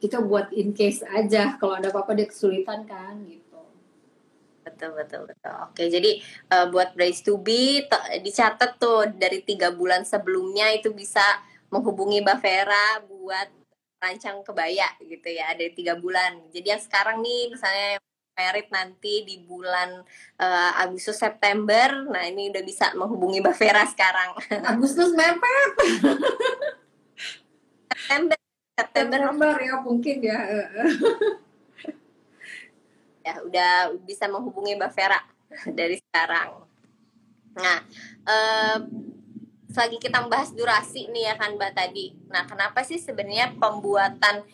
[0.01, 3.48] kita buat in case aja kalau ada apa-apa dia kesulitan kan gitu.
[4.79, 5.55] Betul, betul, betul.
[5.67, 10.95] Oke, jadi eh, buat Brace to be to- dicatat tuh dari tiga bulan sebelumnya itu
[10.95, 11.19] bisa
[11.67, 13.51] menghubungi Mbak Vera buat
[13.99, 16.47] rancang kebaya gitu ya dari tiga bulan.
[16.55, 17.99] Jadi yang sekarang nih misalnya
[18.39, 19.99] merit nanti di bulan
[20.39, 24.39] eh, Agustus September, nah ini udah bisa menghubungi Mbak Vera sekarang.
[24.79, 25.71] Agustus mepet
[27.91, 28.39] September,
[28.79, 30.39] September September ya mungkin ya.
[33.29, 33.73] Ya udah
[34.09, 35.21] bisa menghubungi Mbak Vera
[35.79, 36.65] dari sekarang.
[37.59, 37.79] Nah,
[38.25, 38.79] eh,
[39.69, 42.17] selagi kita membahas durasi nih ya kan Mbak tadi.
[42.33, 44.49] Nah, kenapa sih sebenarnya pembuatan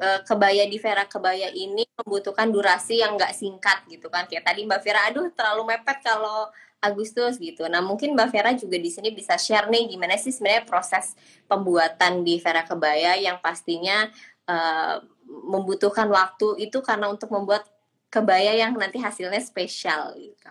[0.00, 4.28] eh, kebaya di Vera Kebaya ini membutuhkan durasi yang nggak singkat gitu kan?
[4.28, 7.68] Kayak tadi Mbak Vera, aduh terlalu mepet kalau Agustus gitu.
[7.68, 11.12] Nah, mungkin Mbak Vera juga di sini bisa share nih gimana sih sebenarnya proses
[11.44, 14.08] pembuatan di Vera Kebaya yang pastinya
[14.48, 14.96] eh,
[15.30, 17.68] membutuhkan waktu itu karena untuk membuat
[18.10, 20.50] kebaya yang nanti hasilnya spesial gitu.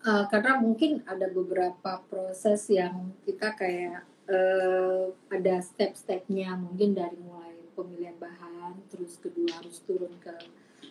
[0.00, 4.00] Eh, karena mungkin ada beberapa proses yang kita kayak
[4.32, 6.56] eh, ada step-stepnya.
[6.56, 10.32] Mungkin dari mulai pemilihan bahan terus kedua harus turun ke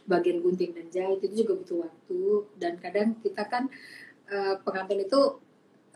[0.05, 2.21] bagian gunting dan jahit itu juga butuh waktu.
[2.61, 3.65] Dan kadang kita kan
[4.29, 5.41] eh, pengantin itu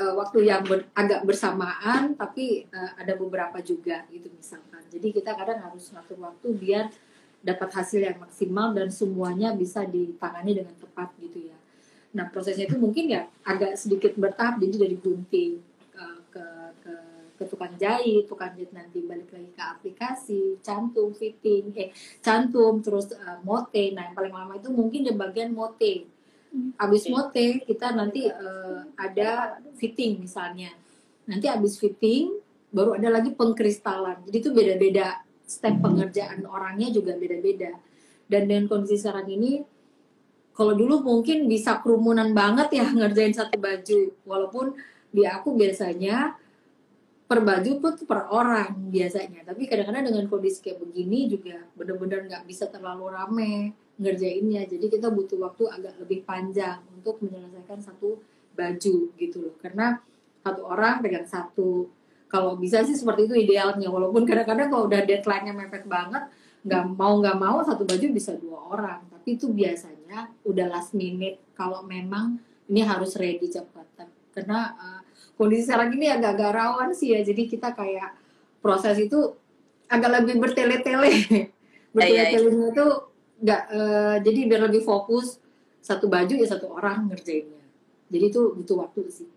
[0.02, 4.82] eh, waktu yang ber- agak bersamaan tapi eh, ada beberapa juga gitu misalkan.
[4.90, 6.90] Jadi kita kadang harus ngatur waktu biar
[7.44, 11.58] dapat hasil yang maksimal dan semuanya bisa ditangani dengan tepat gitu ya
[12.14, 15.58] Nah prosesnya itu mungkin ya agak sedikit bertahap jadi dari gunting
[15.90, 16.46] ke ke
[16.86, 16.94] ke,
[17.42, 21.90] ke tukang jahit, tukang jahit nanti balik lagi ke aplikasi, cantum, fitting, eh
[22.22, 23.84] cantum, terus eh, mote.
[23.98, 26.06] Nah yang paling lama itu mungkin di bagian mote.
[26.78, 30.70] Abis mote kita nanti eh, ada fitting misalnya.
[31.26, 32.30] Nanti abis fitting
[32.70, 34.22] baru ada lagi pengkristalan.
[34.30, 37.76] Jadi itu beda-beda step pengerjaan orangnya juga beda-beda.
[38.28, 39.62] Dan dengan kondisi sekarang ini
[40.54, 44.00] kalau dulu mungkin bisa kerumunan banget ya ngerjain satu baju.
[44.26, 44.78] Walaupun
[45.14, 46.38] di aku biasanya
[47.24, 49.42] per baju pun per orang biasanya.
[49.48, 53.54] Tapi kadang-kadang dengan kondisi kayak begini juga bener-bener nggak bisa terlalu rame
[53.98, 54.70] ngerjainnya.
[54.70, 58.22] Jadi kita butuh waktu agak lebih panjang untuk menyelesaikan satu
[58.54, 59.56] baju gitu loh.
[59.58, 59.98] Karena
[60.44, 61.90] satu orang pegang satu
[62.34, 63.94] kalau bisa sih seperti itu idealnya.
[63.94, 66.34] Walaupun kadang-kadang kalau udah deadline-nya mepet banget
[66.66, 69.06] nggak mau nggak mau satu baju bisa dua orang.
[69.14, 72.42] Tapi itu biasanya udah last minute kalau memang
[72.74, 73.86] ini harus ready cepat
[74.34, 75.02] karena uh,
[75.38, 77.22] kondisi sekarang ini agak-agak rawan sih ya.
[77.22, 78.18] Jadi kita kayak
[78.66, 79.38] proses itu
[79.86, 81.14] agak lebih bertele-tele.
[81.94, 82.88] Bertele-telenya itu
[83.46, 85.38] nggak uh, jadi biar lebih fokus
[85.86, 87.62] satu baju ya satu orang ngerjainnya.
[88.10, 89.30] Jadi itu butuh waktu sih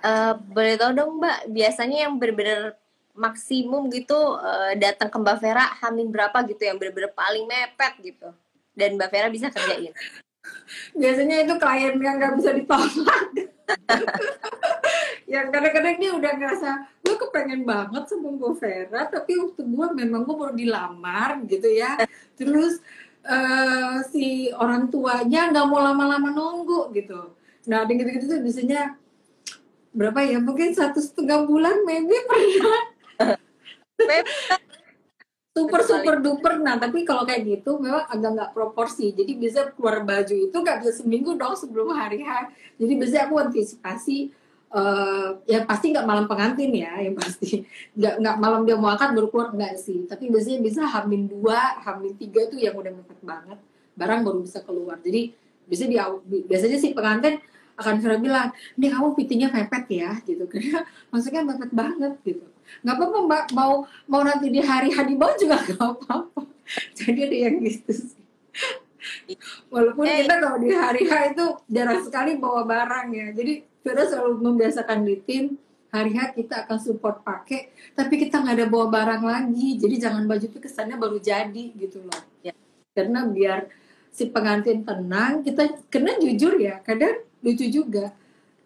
[0.00, 2.76] Uh, boleh tahu dong Mbak, biasanya yang benar-benar
[3.16, 8.28] maksimum gitu uh, datang ke Mbak Vera hamin berapa gitu yang benar-benar paling mepet gitu.
[8.76, 9.92] Dan Mbak Vera bisa kerjain.
[11.00, 13.24] biasanya itu klien yang nggak bisa ditolak.
[15.26, 16.70] Yang kadang-kadang dia udah ngerasa
[17.02, 21.98] gue kepengen banget sama Mbak Vera tapi waktu gue memang gue baru dilamar gitu ya.
[22.38, 22.78] Terus
[23.26, 27.34] uh, si orang tuanya nggak mau lama-lama nunggu gitu.
[27.66, 28.94] Nah dengan gitu-gitu tuh biasanya
[29.96, 30.38] berapa ya?
[30.38, 32.84] Mungkin satu setengah bulan maybe pernah.
[35.56, 36.60] Super super duper.
[36.60, 39.16] Nah tapi kalau kayak gitu memang agak nggak proporsi.
[39.16, 42.52] Jadi bisa keluar baju itu nggak bisa seminggu dong sebelum hari H.
[42.76, 44.28] Jadi biasanya aku antisipasi
[44.76, 47.64] uh, ya pasti nggak malam pengantin ya yang pasti.
[47.96, 50.04] Nggak nggak malam dia mau akad baru keluar nggak sih.
[50.04, 53.58] Tapi biasanya bisa hamin dua hamin tiga tuh yang udah mepet banget.
[53.96, 55.00] Barang baru bisa keluar.
[55.00, 55.32] Jadi
[55.64, 57.40] biasanya di biasanya sih pengantin
[57.76, 58.48] akan sudah bilang
[58.80, 60.80] ini kamu fittingnya mepet ya gitu karena
[61.12, 62.46] maksudnya mepet banget gitu.
[62.82, 63.44] Nggak apa-apa mbak.
[63.52, 63.72] Mau
[64.08, 66.42] mau nanti di hari hari bau juga nggak apa-apa.
[66.98, 68.24] Jadi ada yang gitu sih.
[69.70, 73.26] Walaupun kita kalau di hari H itu jarang sekali bawa barang ya.
[73.30, 75.44] Jadi kita selalu membiasakan di tim
[75.94, 79.78] hari H kita akan support pakai tapi kita nggak ada bawa barang lagi.
[79.78, 82.22] Jadi jangan baju itu kesannya baru jadi gitu loh.
[82.42, 82.54] Ya.
[82.96, 83.68] karena biar
[84.08, 88.12] si pengantin tenang kita kena jujur ya kadang lucu juga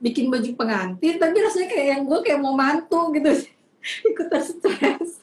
[0.01, 3.31] bikin baju pengantin tapi rasanya kayak yang gue kayak mau mantu gitu
[4.11, 5.21] ikutan stres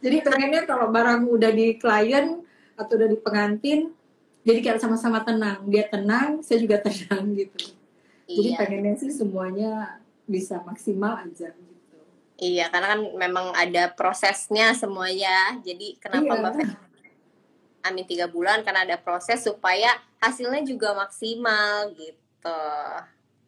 [0.00, 2.40] jadi pengennya kalau barang udah di klien
[2.74, 3.80] atau udah di pengantin
[4.40, 7.76] jadi kayak sama-sama tenang dia tenang saya juga tenang gitu
[8.30, 8.58] jadi iya.
[8.62, 11.98] pengennya sih semuanya bisa maksimal aja gitu.
[12.38, 15.58] Iya, karena kan memang ada prosesnya semuanya.
[15.66, 16.38] Jadi kenapa iya.
[16.38, 16.52] Mbak
[17.80, 19.88] Amin tiga bulan karena ada proses supaya
[20.20, 22.60] hasilnya juga maksimal gitu.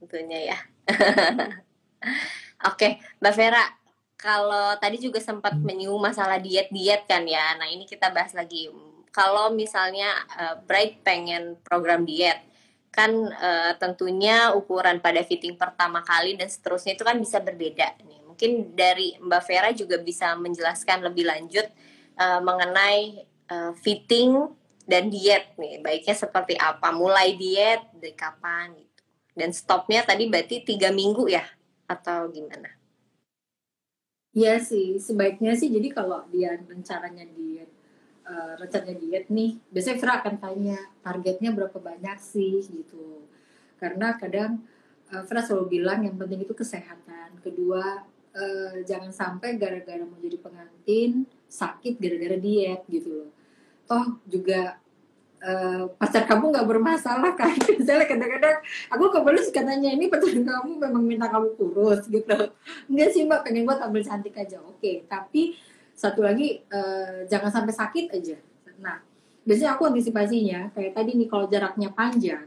[0.01, 0.59] Tentunya ya.
[2.71, 3.65] Oke, Mbak Vera,
[4.23, 5.67] kalau tadi juga sempat hmm.
[5.67, 7.59] menyinggung masalah diet-diet kan ya.
[7.59, 8.71] Nah, ini kita bahas lagi.
[9.11, 12.39] Kalau misalnya uh, Bright pengen program diet,
[12.93, 18.21] kan uh, tentunya ukuran pada fitting pertama kali dan seterusnya itu kan bisa berbeda nih.
[18.31, 21.67] Mungkin dari Mbak Vera juga bisa menjelaskan lebih lanjut
[22.21, 24.49] uh, mengenai uh, fitting
[24.89, 25.85] dan diet nih.
[25.85, 26.89] Baiknya seperti apa?
[26.89, 29.03] Mulai diet dari kapan gitu.
[29.37, 31.45] Dan stopnya tadi berarti tiga minggu ya
[31.85, 32.69] atau gimana?
[34.33, 37.69] Iya sih, sebaiknya sih jadi kalau dia rencananya diet
[38.27, 43.27] uh, rencananya diet nih, biasanya Fira akan tanya targetnya berapa banyak sih gitu.
[43.77, 44.63] Karena kadang
[45.11, 47.43] uh, Fira selalu bilang yang penting itu kesehatan.
[47.43, 53.31] Kedua, uh, jangan sampai gara-gara mau jadi pengantin sakit gara-gara diet gitu loh.
[53.93, 54.81] Toh juga
[55.45, 57.53] uh, pacar kamu nggak bermasalah kan?
[57.77, 58.57] Misalnya kadang-kadang
[58.89, 62.49] aku kebalik katanya ini pacar kamu memang minta kamu kurus gitu.
[62.89, 64.65] Enggak sih mbak pengen buat tampil cantik aja.
[64.65, 64.97] Oke, okay.
[65.05, 65.61] tapi
[66.03, 68.37] satu lagi uh, jangan sampai sakit aja
[68.83, 68.99] nah
[69.47, 72.47] biasanya aku antisipasinya kayak tadi nih kalau jaraknya panjang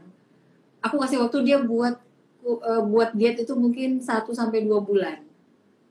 [0.84, 1.96] aku kasih waktu dia buat
[2.44, 5.24] uh, buat diet itu mungkin 1 sampai dua bulan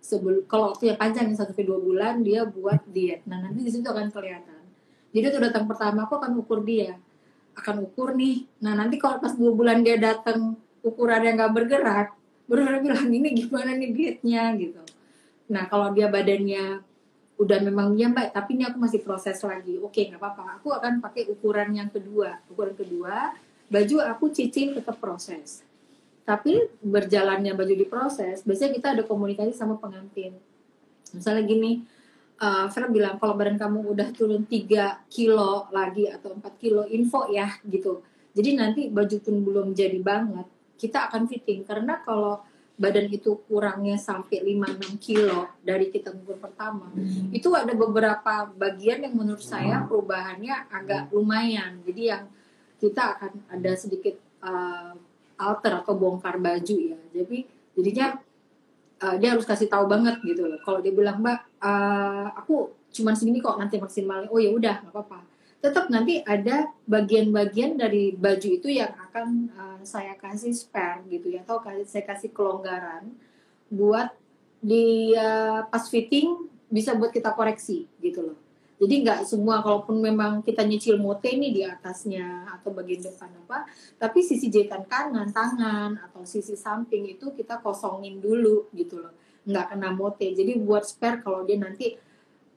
[0.04, 3.88] sebelum kalau waktunya panjang satu sampai dua bulan dia buat diet nah nanti di situ
[3.88, 4.53] akan kelihatan
[5.14, 6.98] jadi tuh datang pertama aku akan ukur dia.
[7.54, 8.50] Akan ukur nih.
[8.58, 12.08] Nah nanti kalau pas dua bulan dia datang ukuran yang nggak bergerak
[12.44, 14.52] baru bilang ini gimana nih dietnya?
[14.58, 14.82] Gitu.
[15.48, 16.82] Nah kalau dia badannya
[17.34, 19.78] udah memang ya mbak tapi ini aku masih proses lagi.
[19.78, 20.58] Oke nggak apa-apa.
[20.58, 22.42] Aku akan pakai ukuran yang kedua.
[22.50, 23.32] Ukuran kedua
[23.70, 25.62] baju aku cicing tetap proses.
[26.26, 30.34] Tapi berjalannya baju diproses biasanya kita ada komunikasi sama pengantin.
[31.14, 31.86] Misalnya gini
[32.40, 37.30] uh, Vera bilang kalau badan kamu udah turun 3 kilo lagi atau 4 kilo info
[37.30, 38.02] ya gitu.
[38.34, 41.62] Jadi nanti baju pun belum jadi banget kita akan fitting.
[41.62, 42.42] Karena kalau
[42.74, 47.30] badan itu kurangnya sampai 5-6 kilo dari kita ngukur pertama hmm.
[47.30, 51.78] itu ada beberapa bagian yang menurut saya perubahannya agak lumayan.
[51.86, 52.26] Jadi yang
[52.82, 54.90] kita akan ada sedikit uh,
[55.38, 56.98] alter atau bongkar baju ya.
[57.14, 57.46] Jadi
[57.78, 58.18] jadinya
[59.04, 60.56] uh, dia harus kasih tahu banget gitu loh.
[60.64, 64.32] Kalau dia bilang mbak uh, aku cuma segini kok nanti maksimalnya.
[64.32, 65.20] Oh ya udah nggak apa-apa.
[65.60, 71.44] Tetap nanti ada bagian-bagian dari baju itu yang akan uh, saya kasih spare gitu ya.
[71.44, 73.12] Atau saya kasih kelonggaran
[73.68, 74.16] buat
[74.64, 78.43] di uh, pas fitting bisa buat kita koreksi gitu loh
[78.84, 83.64] jadi nggak semua kalaupun memang kita nyicil mote nih di atasnya atau bagian depan apa
[83.96, 89.16] tapi sisi jahitan kanan tangan atau sisi samping itu kita kosongin dulu gitu loh.
[89.48, 90.28] Nggak kena mote.
[90.36, 91.96] Jadi buat spare kalau dia nanti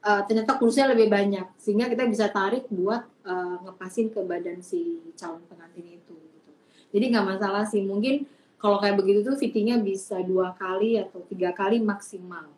[0.04, 1.56] uh, ternyata kursinya lebih banyak.
[1.56, 6.50] Sehingga kita bisa tarik buat uh, ngepasin ke badan si calon pengantin itu gitu.
[6.92, 7.80] jadi nggak masalah sih.
[7.80, 12.50] Mungkin kalau kayak begitu tuh fittingnya bisa dua kali atau tiga kali maksimal.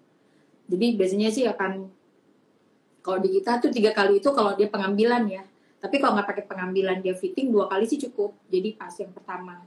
[0.71, 2.00] Jadi biasanya sih akan
[3.01, 5.43] kalau di kita tuh tiga kali itu kalau dia pengambilan ya.
[5.81, 8.37] Tapi kalau nggak pakai pengambilan dia fitting dua kali sih cukup.
[8.53, 9.65] Jadi pas yang pertama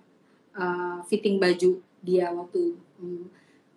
[0.54, 3.26] uh, fitting baju dia waktu um,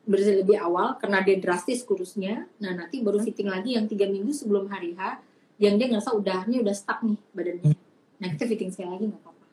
[0.07, 2.45] lebih awal karena dia drastis kurusnya.
[2.61, 5.21] Nah nanti baru fitting lagi yang tiga minggu sebelum hari H
[5.57, 7.73] yang dia ngerasa udah ini udah stuck nih badannya.
[8.21, 9.47] Nah kita fitting sekali lagi nggak apa-apa.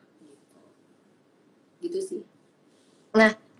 [1.80, 2.22] Gitu gitu sih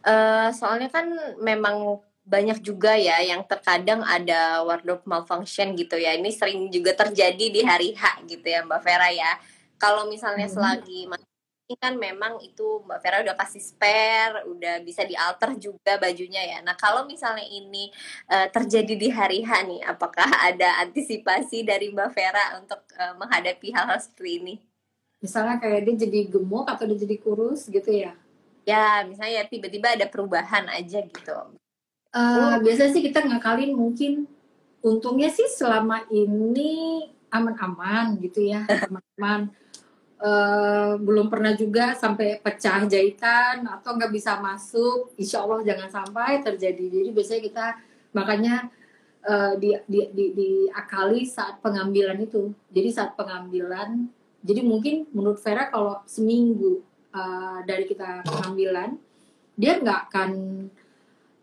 [0.04, 1.08] Eh, soalnya kan
[1.40, 6.16] memang banyak juga ya yang terkadang ada wardrobe malfunction gitu ya.
[6.16, 9.32] Ini sering juga terjadi di hari H gitu ya Mbak Vera ya.
[9.76, 10.56] Kalau misalnya Hmm.
[10.56, 11.00] selagi
[11.64, 16.58] ini kan memang itu Mbak Vera udah kasih spare, udah bisa dialter juga bajunya ya.
[16.60, 17.88] Nah kalau misalnya ini
[18.28, 23.68] eh, terjadi di hari H nih, apakah ada antisipasi dari Mbak Vera untuk eh, menghadapi
[23.72, 24.54] hal-hal seperti ini?
[25.24, 28.12] misalnya kayak dia jadi gemuk atau dia jadi kurus gitu ya
[28.64, 31.36] Ya misalnya tiba-tiba ada perubahan aja gitu.
[32.14, 34.30] Eh, biasanya sih kita ngakalin mungkin
[34.86, 39.50] untungnya sih selama ini aman-aman gitu ya aman-aman.
[40.22, 45.10] Eh, belum pernah juga sampai pecah jahitan atau nggak bisa masuk.
[45.18, 47.02] Insya Allah jangan sampai terjadi.
[47.02, 47.66] Jadi biasanya kita
[48.14, 48.54] makanya
[49.26, 52.54] eh, di, di, di, diakali saat pengambilan itu.
[52.70, 54.06] Jadi saat pengambilan
[54.44, 56.78] jadi mungkin menurut Vera kalau seminggu
[57.10, 58.94] eh, dari kita pengambilan
[59.58, 60.30] dia nggak akan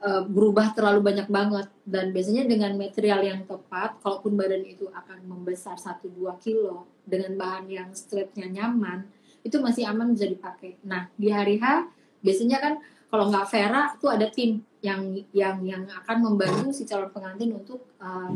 [0.01, 1.67] uh, berubah terlalu banyak banget.
[1.85, 6.11] Dan biasanya dengan material yang tepat kalaupun badan itu akan membesar 1-2
[6.41, 9.07] kilo dengan bahan yang straightnya nyaman
[9.41, 10.77] itu masih aman bisa dipakai.
[10.85, 11.89] Nah di hari H
[12.21, 12.73] biasanya kan
[13.09, 17.81] kalau nggak Vera tuh ada tim yang yang yang akan membantu si calon pengantin untuk
[17.97, 18.29] uh,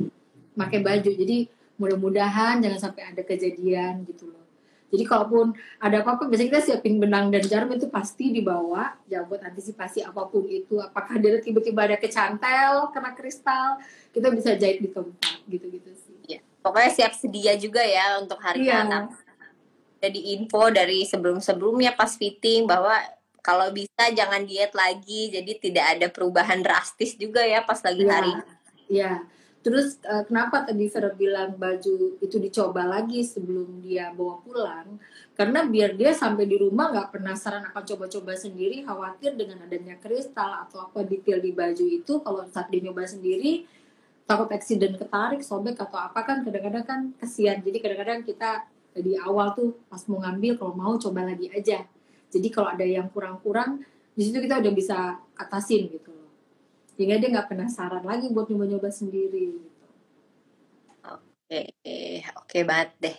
[0.57, 1.11] pakai baju.
[1.13, 1.45] Jadi
[1.77, 4.44] mudah-mudahan jangan sampai ada kejadian gitu loh
[4.95, 9.43] jadi kalaupun ada apa-apa biasanya kita siapin benang dan jarum itu pasti dibawa ya buat
[9.43, 13.77] antisipasi apa pun itu apakah dia tiba-tiba ada kecantel kena kristal
[14.09, 16.39] kita bisa jahit di tempat gitu-gitu sih Iya.
[16.57, 18.81] Pokoknya siap sedia juga ya untuk hari Iya.
[18.81, 18.93] H.
[20.01, 22.97] Jadi info dari sebelum-sebelumnya pas fitting bahwa
[23.39, 28.09] kalau bisa jangan diet lagi, jadi tidak ada perubahan drastis juga ya pas lagi Iya.
[28.09, 28.33] hari.
[28.85, 29.11] ya
[29.65, 35.01] terus eh, kenapa tadi Vera bilang baju itu dicoba lagi sebelum dia bawa pulang?
[35.33, 40.61] Karena biar dia sampai di rumah nggak penasaran akan coba-coba sendiri khawatir dengan adanya kristal
[40.69, 42.13] atau apa detail di baju itu.
[42.21, 43.65] Kalau saat dia nyoba sendiri
[44.29, 47.65] takut accident ketarik sobek atau apa kan kadang-kadang kan kesian.
[47.65, 51.81] Jadi kadang-kadang kita di awal tuh pas mau ngambil kalau mau coba lagi aja.
[52.29, 53.81] Jadi kalau ada yang kurang-kurang
[54.13, 56.24] di situ kita udah bisa atasin gitu
[56.95, 59.87] sehingga dia nggak penasaran lagi buat nyoba-nyoba sendiri gitu.
[61.05, 61.61] Oke,
[62.39, 63.17] oke banget deh.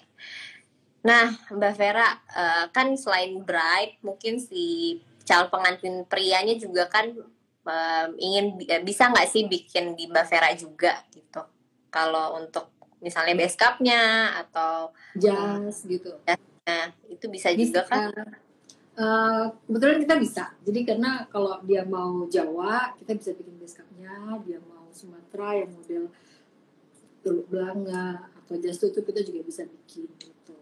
[1.07, 7.15] Nah, Mbak Vera, eh, kan selain bride, mungkin si calon pengantin prianya juga kan
[8.19, 11.43] ingin eh, bisa nggak sih bikin di Mbak Vera juga gitu.
[11.91, 16.17] Kalau untuk misalnya base cup-nya atau jas gitu
[16.67, 18.11] nah, itu bisa juga bisa kan?
[18.97, 20.45] Eh, kebetulan kita bisa.
[20.65, 25.77] Jadi karena kalau dia mau Jawa kita bisa bikin base cup-nya dia mau Sumatera yang
[25.77, 26.09] model
[27.21, 30.57] teluk belanga atau jas tutup kita juga bisa bikin gitu.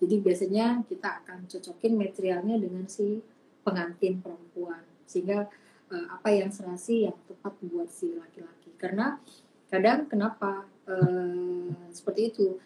[0.00, 3.20] Jadi biasanya kita akan cocokin materialnya dengan si
[3.60, 4.80] pengantin perempuan.
[5.04, 5.44] Sehingga
[5.92, 8.72] eh, apa yang serasi yang tepat buat si laki-laki.
[8.80, 9.20] Karena
[9.68, 12.56] kadang kenapa eh, seperti itu?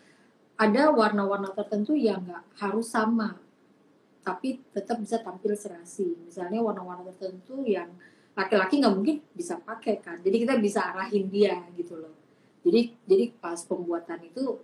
[0.54, 3.47] Ada warna-warna tertentu yang nggak harus sama
[4.28, 6.12] tapi tetap bisa tampil serasi.
[6.28, 7.88] Misalnya warna-warna tertentu yang
[8.36, 10.20] laki-laki nggak mungkin bisa pakai kan?
[10.20, 12.12] Jadi kita bisa arahin dia gitu loh.
[12.60, 14.60] Jadi jadi pas pembuatan itu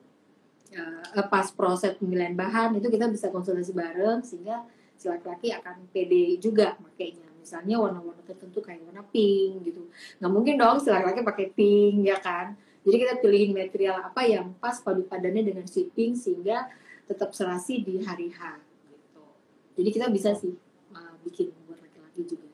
[0.76, 4.68] eh, pas proses pemilihan bahan itu kita bisa konsultasi bareng sehingga
[5.00, 7.24] si laki-laki akan pede juga makainya.
[7.40, 9.88] Misalnya warna-warna tertentu kayak warna pink gitu.
[10.20, 12.52] Nggak mungkin dong si laki-laki pakai pink ya kan?
[12.84, 16.68] Jadi kita pilihin material apa yang pas padu padannya dengan si pink sehingga
[17.08, 18.60] tetap serasi di hari H.
[18.60, 18.73] gitu
[19.74, 20.54] jadi kita bisa sih
[20.94, 22.46] uh, bikin buat laki-laki juga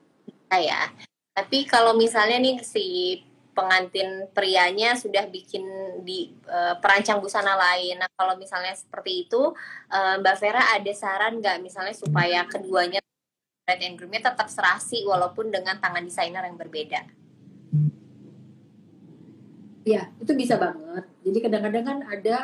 [0.57, 0.91] ya.
[1.31, 3.17] Tapi kalau misalnya nih si
[3.51, 5.63] pengantin prianya sudah bikin
[6.07, 7.99] di eh, perancang busana lain.
[7.99, 9.51] Nah, kalau misalnya seperti itu,
[9.91, 12.99] eh, Mbak Vera ada saran nggak misalnya supaya keduanya
[13.67, 17.01] bride and groomnya tetap serasi walaupun dengan tangan desainer yang berbeda?
[19.81, 21.09] Ya, itu bisa banget.
[21.25, 22.35] Jadi kadang-kadang kan ada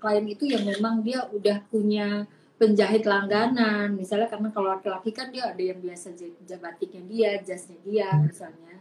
[0.00, 2.24] klien itu yang memang dia udah punya
[2.56, 3.92] penjahit langganan.
[3.96, 8.80] Misalnya karena kalau laki-laki kan dia ada yang biasa jahit batiknya dia, jasnya dia misalnya.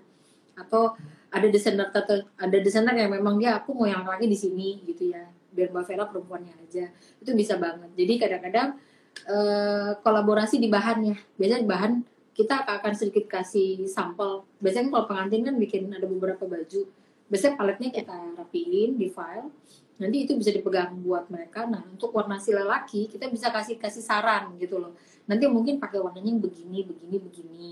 [0.56, 0.96] Atau
[1.32, 1.92] ada desainer
[2.40, 5.28] ada desainer yang memang dia aku mau yang laki di sini gitu ya.
[5.56, 6.92] Biar Mbak Vera perempuannya aja.
[7.20, 7.92] Itu bisa banget.
[7.96, 8.70] Jadi kadang-kadang
[9.28, 11.16] eh, kolaborasi di bahannya.
[11.36, 11.94] Biasanya di bahan
[12.36, 14.44] kita akan sedikit kasih sampel.
[14.60, 16.88] Biasanya kalau pengantin kan bikin ada beberapa baju
[17.26, 19.50] biasanya paletnya kita rapiin di file
[19.96, 21.64] nanti itu bisa dipegang buat mereka.
[21.68, 24.94] Nah untuk warna si lelaki kita bisa kasih kasih saran gitu loh.
[25.26, 27.72] Nanti mungkin pakai warnanya yang begini begini begini.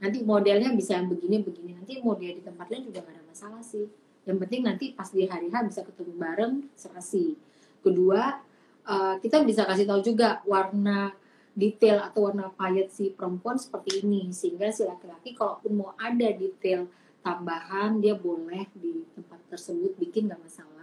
[0.00, 1.76] Nanti modelnya bisa yang begini begini.
[1.78, 3.86] Nanti mau dia di tempat lain juga gak ada masalah sih.
[4.26, 7.38] Yang penting nanti pas di hari H bisa ketemu bareng serasi.
[7.80, 8.40] Kedua
[8.84, 11.14] uh, kita bisa kasih tahu juga warna
[11.54, 14.34] detail atau warna payet si perempuan seperti ini.
[14.34, 16.90] Sehingga si laki-laki kalaupun mau ada detail
[17.20, 20.79] tambahan dia boleh di tempat tersebut bikin nggak masalah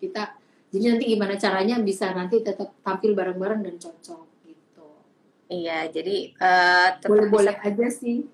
[0.00, 0.34] kita
[0.70, 4.86] jadi nanti gimana caranya bisa nanti tetap tampil bareng-bareng dan cocok gitu.
[5.50, 8.24] Iya jadi uh, boleh-boleh aja sih.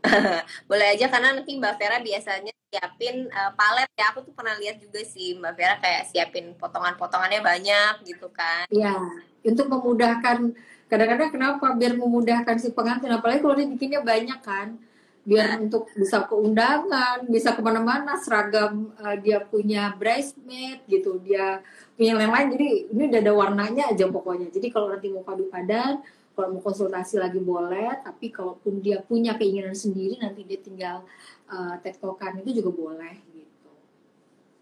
[0.70, 4.16] Boleh aja karena nanti Mbak Vera biasanya siapin uh, palet ya.
[4.16, 8.64] Aku tuh pernah lihat juga sih Mbak Vera kayak siapin potongan-potongannya banyak gitu kan.
[8.72, 8.96] Iya
[9.44, 10.52] untuk memudahkan
[10.90, 13.14] kadang-kadang kenapa biar memudahkan si pengantin?
[13.14, 14.76] Apalagi kalau dia bikinnya banyak kan
[15.20, 21.60] biar untuk bisa ke undangan bisa ke mana-mana seragam uh, dia punya bridesmaid gitu dia
[22.00, 24.48] punya lain-lain jadi ini udah ada warnanya aja pokoknya.
[24.48, 26.00] Jadi kalau nanti mau padu padan
[26.32, 28.00] kalau mau konsultasi lagi boleh.
[28.00, 31.04] Tapi kalaupun dia punya keinginan sendiri nanti dia tinggal
[31.52, 33.70] uh, tektokan itu juga boleh gitu.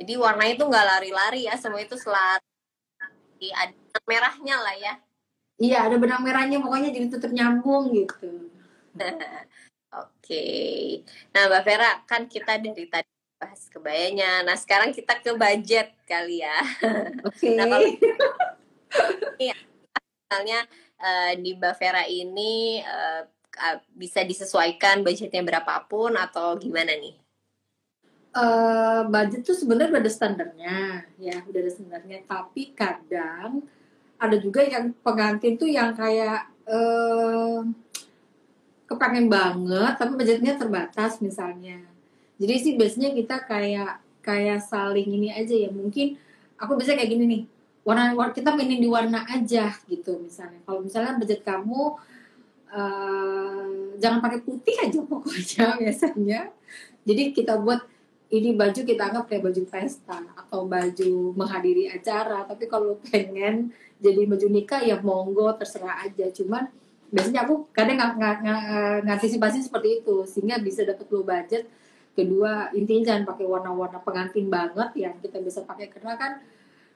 [0.03, 2.43] Jadi warnanya itu nggak lari-lari ya semua itu selalu
[3.55, 4.95] ada merahnya lah ya.
[5.59, 8.51] Iya, ada benang merahnya pokoknya jadi tetap nyambung gitu.
[9.89, 10.45] Oke.
[11.33, 13.09] Nah, Mbak Vera, kan kita dari tadi
[13.39, 14.45] bahas kebayanya.
[14.45, 16.59] Nah, sekarang kita ke budget kali ya.
[17.25, 17.49] Oke.
[17.49, 17.53] Okay.
[17.57, 17.89] nah, kalau
[19.41, 19.57] iya,
[20.29, 20.61] misalnya
[21.01, 23.25] uh, di Mbak Vera ini uh,
[23.97, 27.17] bisa disesuaikan budgetnya berapapun atau gimana nih?
[28.37, 30.77] Uh, budget tuh sebenarnya ada standarnya,
[31.17, 32.19] ya udah ada standarnya.
[32.29, 33.65] Tapi kadang
[34.19, 37.65] ada juga yang pengantin tuh yang kayak uh,
[38.89, 41.85] kepengen banget tapi budgetnya terbatas misalnya.
[42.41, 45.69] Jadi sih biasanya kita kayak kayak saling ini aja ya.
[45.69, 46.17] Mungkin
[46.57, 47.43] aku bisa kayak gini nih
[47.85, 50.61] warna warna kita mainin di warna aja gitu misalnya.
[50.65, 51.83] Kalau misalnya budget kamu
[52.73, 56.41] uh, jangan pakai putih aja pokoknya biasanya.
[57.05, 57.85] Jadi kita buat
[58.29, 62.45] ini baju kita anggap kayak baju pesta atau baju menghadiri acara.
[62.45, 66.29] Tapi kalau pengen jadi baju nikah ya monggo terserah aja.
[66.33, 66.69] Cuman
[67.09, 67.97] biasanya aku kadang
[69.05, 71.65] ngantisipasi seperti itu sehingga bisa dapat low budget
[72.13, 76.33] kedua intinya jangan pakai warna-warna pengantin banget yang kita bisa pakai karena kan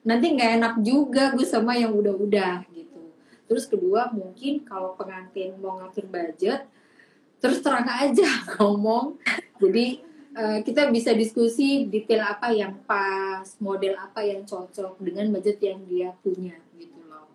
[0.02, 3.02] nanti nggak enak juga gue sama yang udah-udah gitu
[3.48, 6.66] terus kedua mungkin kalau pengantin mau ngatur budget
[7.40, 9.16] terus terang aja ngomong
[9.62, 10.02] jadi
[10.32, 15.84] Eh, kita bisa diskusi detail apa yang pas, model apa yang cocok dengan budget yang
[15.84, 17.28] dia punya gitu loh.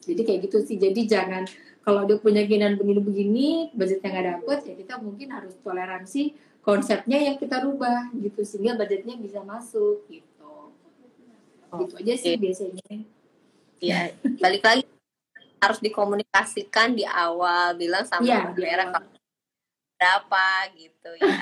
[0.00, 0.80] Jadi kayak gitu sih.
[0.80, 1.44] Jadi jangan
[1.84, 6.32] kalau dia punya keinginan begini-begini, budgetnya nggak dapet, ya kita mungkin harus toleransi
[6.64, 10.72] konsepnya yang kita rubah gitu sehingga budgetnya bisa masuk gitu.
[11.68, 12.40] Oh, gitu aja sih okay.
[12.40, 12.88] biasanya.
[13.84, 14.00] Iya,
[14.40, 14.84] balik lagi
[15.60, 18.88] harus dikomunikasikan di awal bilang sama ya, daerah
[20.00, 20.48] berapa
[20.80, 21.36] gitu ya.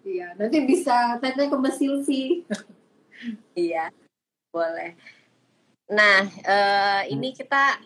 [0.00, 2.42] Iya, nanti bisa tanya ke Mbak Silvi.
[3.52, 3.92] iya,
[4.48, 4.96] boleh.
[5.92, 7.76] Nah, uh, ini kita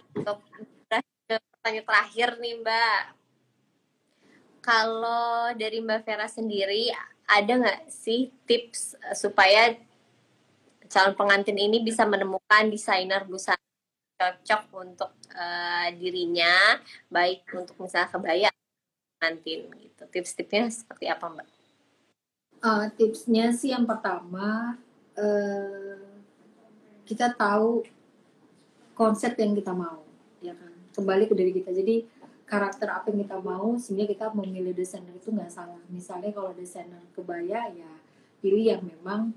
[1.64, 3.00] pertanyaan terakhir nih Mbak.
[4.60, 6.92] Kalau dari Mbak Vera sendiri,
[7.24, 9.72] ada nggak sih tips uh, supaya
[10.92, 13.56] calon pengantin ini bisa menemukan desainer busana
[14.20, 16.52] cocok untuk uh, dirinya,
[17.08, 18.48] baik untuk misalnya kebaya
[19.16, 20.04] pengantin gitu.
[20.12, 21.48] Tips-tipsnya seperti apa Mbak?
[22.60, 24.76] Uh, tipsnya sih yang pertama
[25.16, 25.96] uh,
[27.08, 27.88] kita tahu
[28.92, 30.04] konsep yang kita mau,
[30.44, 30.73] ya kan.
[30.94, 31.74] Kembali ke diri kita.
[31.74, 32.06] Jadi
[32.46, 35.80] karakter apa yang kita mau sehingga kita memilih desainer itu nggak salah.
[35.90, 37.92] Misalnya kalau desainer kebaya ya
[38.38, 39.34] pilih yang memang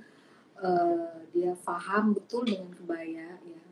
[0.59, 3.63] uh, dia paham betul dengan kebaya ya.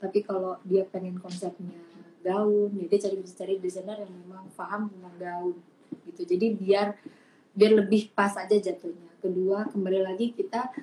[0.00, 1.80] Tapi kalau dia pengen konsepnya
[2.24, 5.56] gaun, ya dia cari cari desainer yang memang paham tentang gaun
[6.08, 6.24] gitu.
[6.24, 6.96] Jadi biar
[7.54, 10.74] biar lebih pas aja jatuhnya kedua kembali lagi kita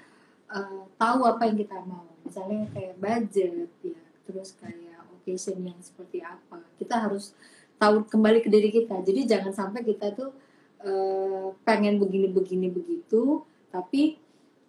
[0.50, 4.91] uh, tahu apa yang kita mau misalnya kayak budget ya terus kayak
[5.22, 6.66] occasion yang seperti apa.
[6.82, 7.38] Kita harus
[7.78, 9.06] tahu kembali ke diri kita.
[9.06, 10.34] Jadi jangan sampai kita tuh
[10.82, 14.18] uh, pengen begini begini begitu tapi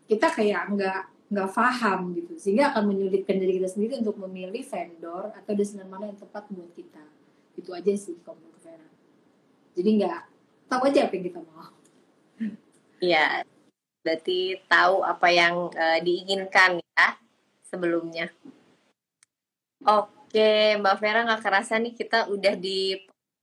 [0.07, 1.01] kita kayak nggak
[1.33, 2.37] nggak paham gitu.
[2.37, 6.69] Sehingga akan menyulitkan diri kita sendiri untuk memilih vendor atau desainer mana yang tepat buat
[6.77, 7.01] kita.
[7.57, 8.93] Itu aja sih kalau menurut Vera
[9.73, 10.21] jadi nggak
[10.69, 11.73] tahu aja apa yang kita mau.
[13.03, 13.43] Iya,
[14.05, 17.07] berarti tahu apa yang uh, diinginkan ya
[17.67, 18.31] sebelumnya.
[19.83, 20.13] Oke,
[20.81, 22.97] Mbak Vera nggak kerasa nih kita udah di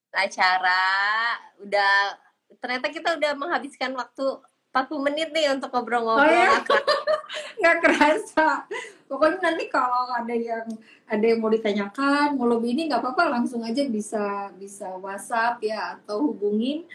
[0.10, 2.18] acara, udah
[2.58, 6.26] ternyata kita udah menghabiskan waktu 40 menit nih untuk ngobrol-ngobrol.
[6.26, 6.62] Oh, ya?
[7.62, 8.70] nggak kerasa.
[9.10, 10.66] Pokoknya nanti kalau ada yang
[11.10, 15.98] ada yang mau ditanyakan, mau lebih ini nggak apa-apa langsung aja bisa bisa WhatsApp ya
[15.98, 16.86] atau hubungin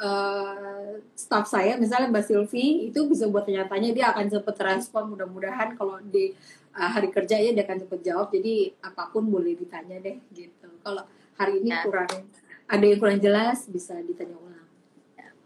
[0.00, 5.74] uh, staff saya misalnya Mbak Silvi itu bisa buat tanya-tanya dia akan cepat respon mudah-mudahan
[5.74, 6.32] kalau di
[6.78, 8.30] uh, hari kerja ya dia akan cepet jawab.
[8.30, 10.70] Jadi apa pun boleh ditanya deh gitu.
[10.86, 11.02] Kalau
[11.34, 11.82] hari ini Ya.
[11.82, 12.10] kurang
[12.68, 14.66] ada yang kurang jelas bisa ditanya ulang.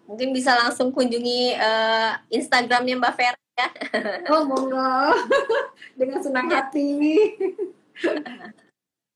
[0.05, 3.69] Mungkin bisa langsung kunjungi eh, Instagramnya Mbak Vera ya.
[4.35, 5.17] oh monggo.
[5.99, 6.91] Dengan senang hati.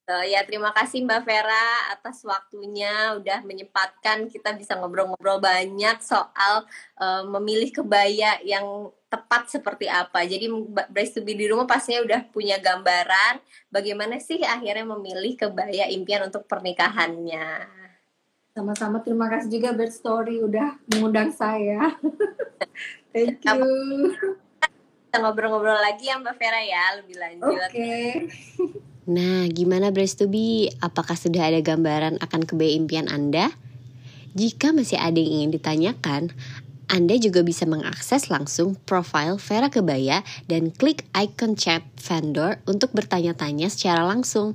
[0.07, 6.63] Eh, ya terima kasih Mbak Vera atas waktunya udah menyempatkan kita bisa ngobrol-ngobrol banyak soal
[6.95, 10.27] eh, memilih kebaya yang tepat seperti apa.
[10.27, 13.39] Jadi Mbak Brace to be di rumah pastinya udah punya gambaran
[13.71, 17.67] bagaimana sih akhirnya memilih kebaya impian untuk pernikahannya.
[18.57, 21.93] sama-sama terima kasih juga Bird Story udah mengundang saya
[23.13, 23.61] thank you
[25.13, 27.53] Kita ngobrol-ngobrol lagi ya Mbak Vera ya lebih lanjut.
[27.53, 27.93] oke
[29.07, 30.67] Nah, gimana Brace to be?
[30.83, 33.55] Apakah sudah ada gambaran akan kebaya impian Anda?
[34.35, 36.35] Jika masih ada yang ingin ditanyakan,
[36.87, 43.67] Anda juga bisa mengakses langsung profil Vera Kebaya dan klik icon chat vendor untuk bertanya-tanya
[43.67, 44.55] secara langsung.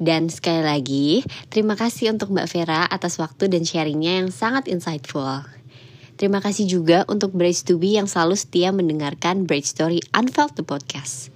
[0.00, 1.08] Dan sekali lagi,
[1.52, 5.44] terima kasih untuk Mbak Vera atas waktu dan sharingnya yang sangat insightful.
[6.20, 10.64] Terima kasih juga untuk Brace to Be yang selalu setia mendengarkan Bright Story Unfelt the
[10.64, 11.32] Podcast.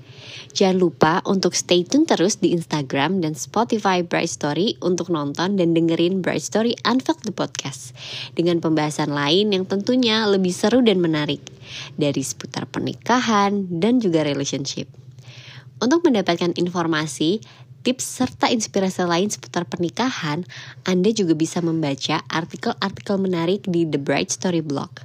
[0.55, 5.75] Jangan lupa untuk stay tune terus di Instagram dan Spotify Bright Story untuk nonton dan
[5.75, 7.91] dengerin Bright Story Unfelt the Podcast
[8.39, 11.43] dengan pembahasan lain yang tentunya lebih seru dan menarik
[11.99, 14.87] dari seputar pernikahan dan juga relationship.
[15.83, 17.43] Untuk mendapatkan informasi,
[17.83, 20.47] tips serta inspirasi lain seputar pernikahan,
[20.87, 25.03] Anda juga bisa membaca artikel-artikel menarik di The Bright Story blog.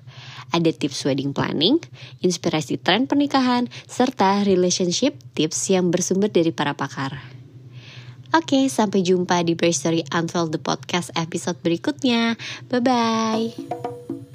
[0.49, 1.77] Ada tips wedding planning,
[2.25, 7.17] inspirasi tren pernikahan, serta relationship tips yang bersumber dari para pakar.
[8.29, 12.37] Oke, sampai jumpa di Bright Story Unfold the Podcast episode berikutnya.
[12.69, 14.28] Bye-bye.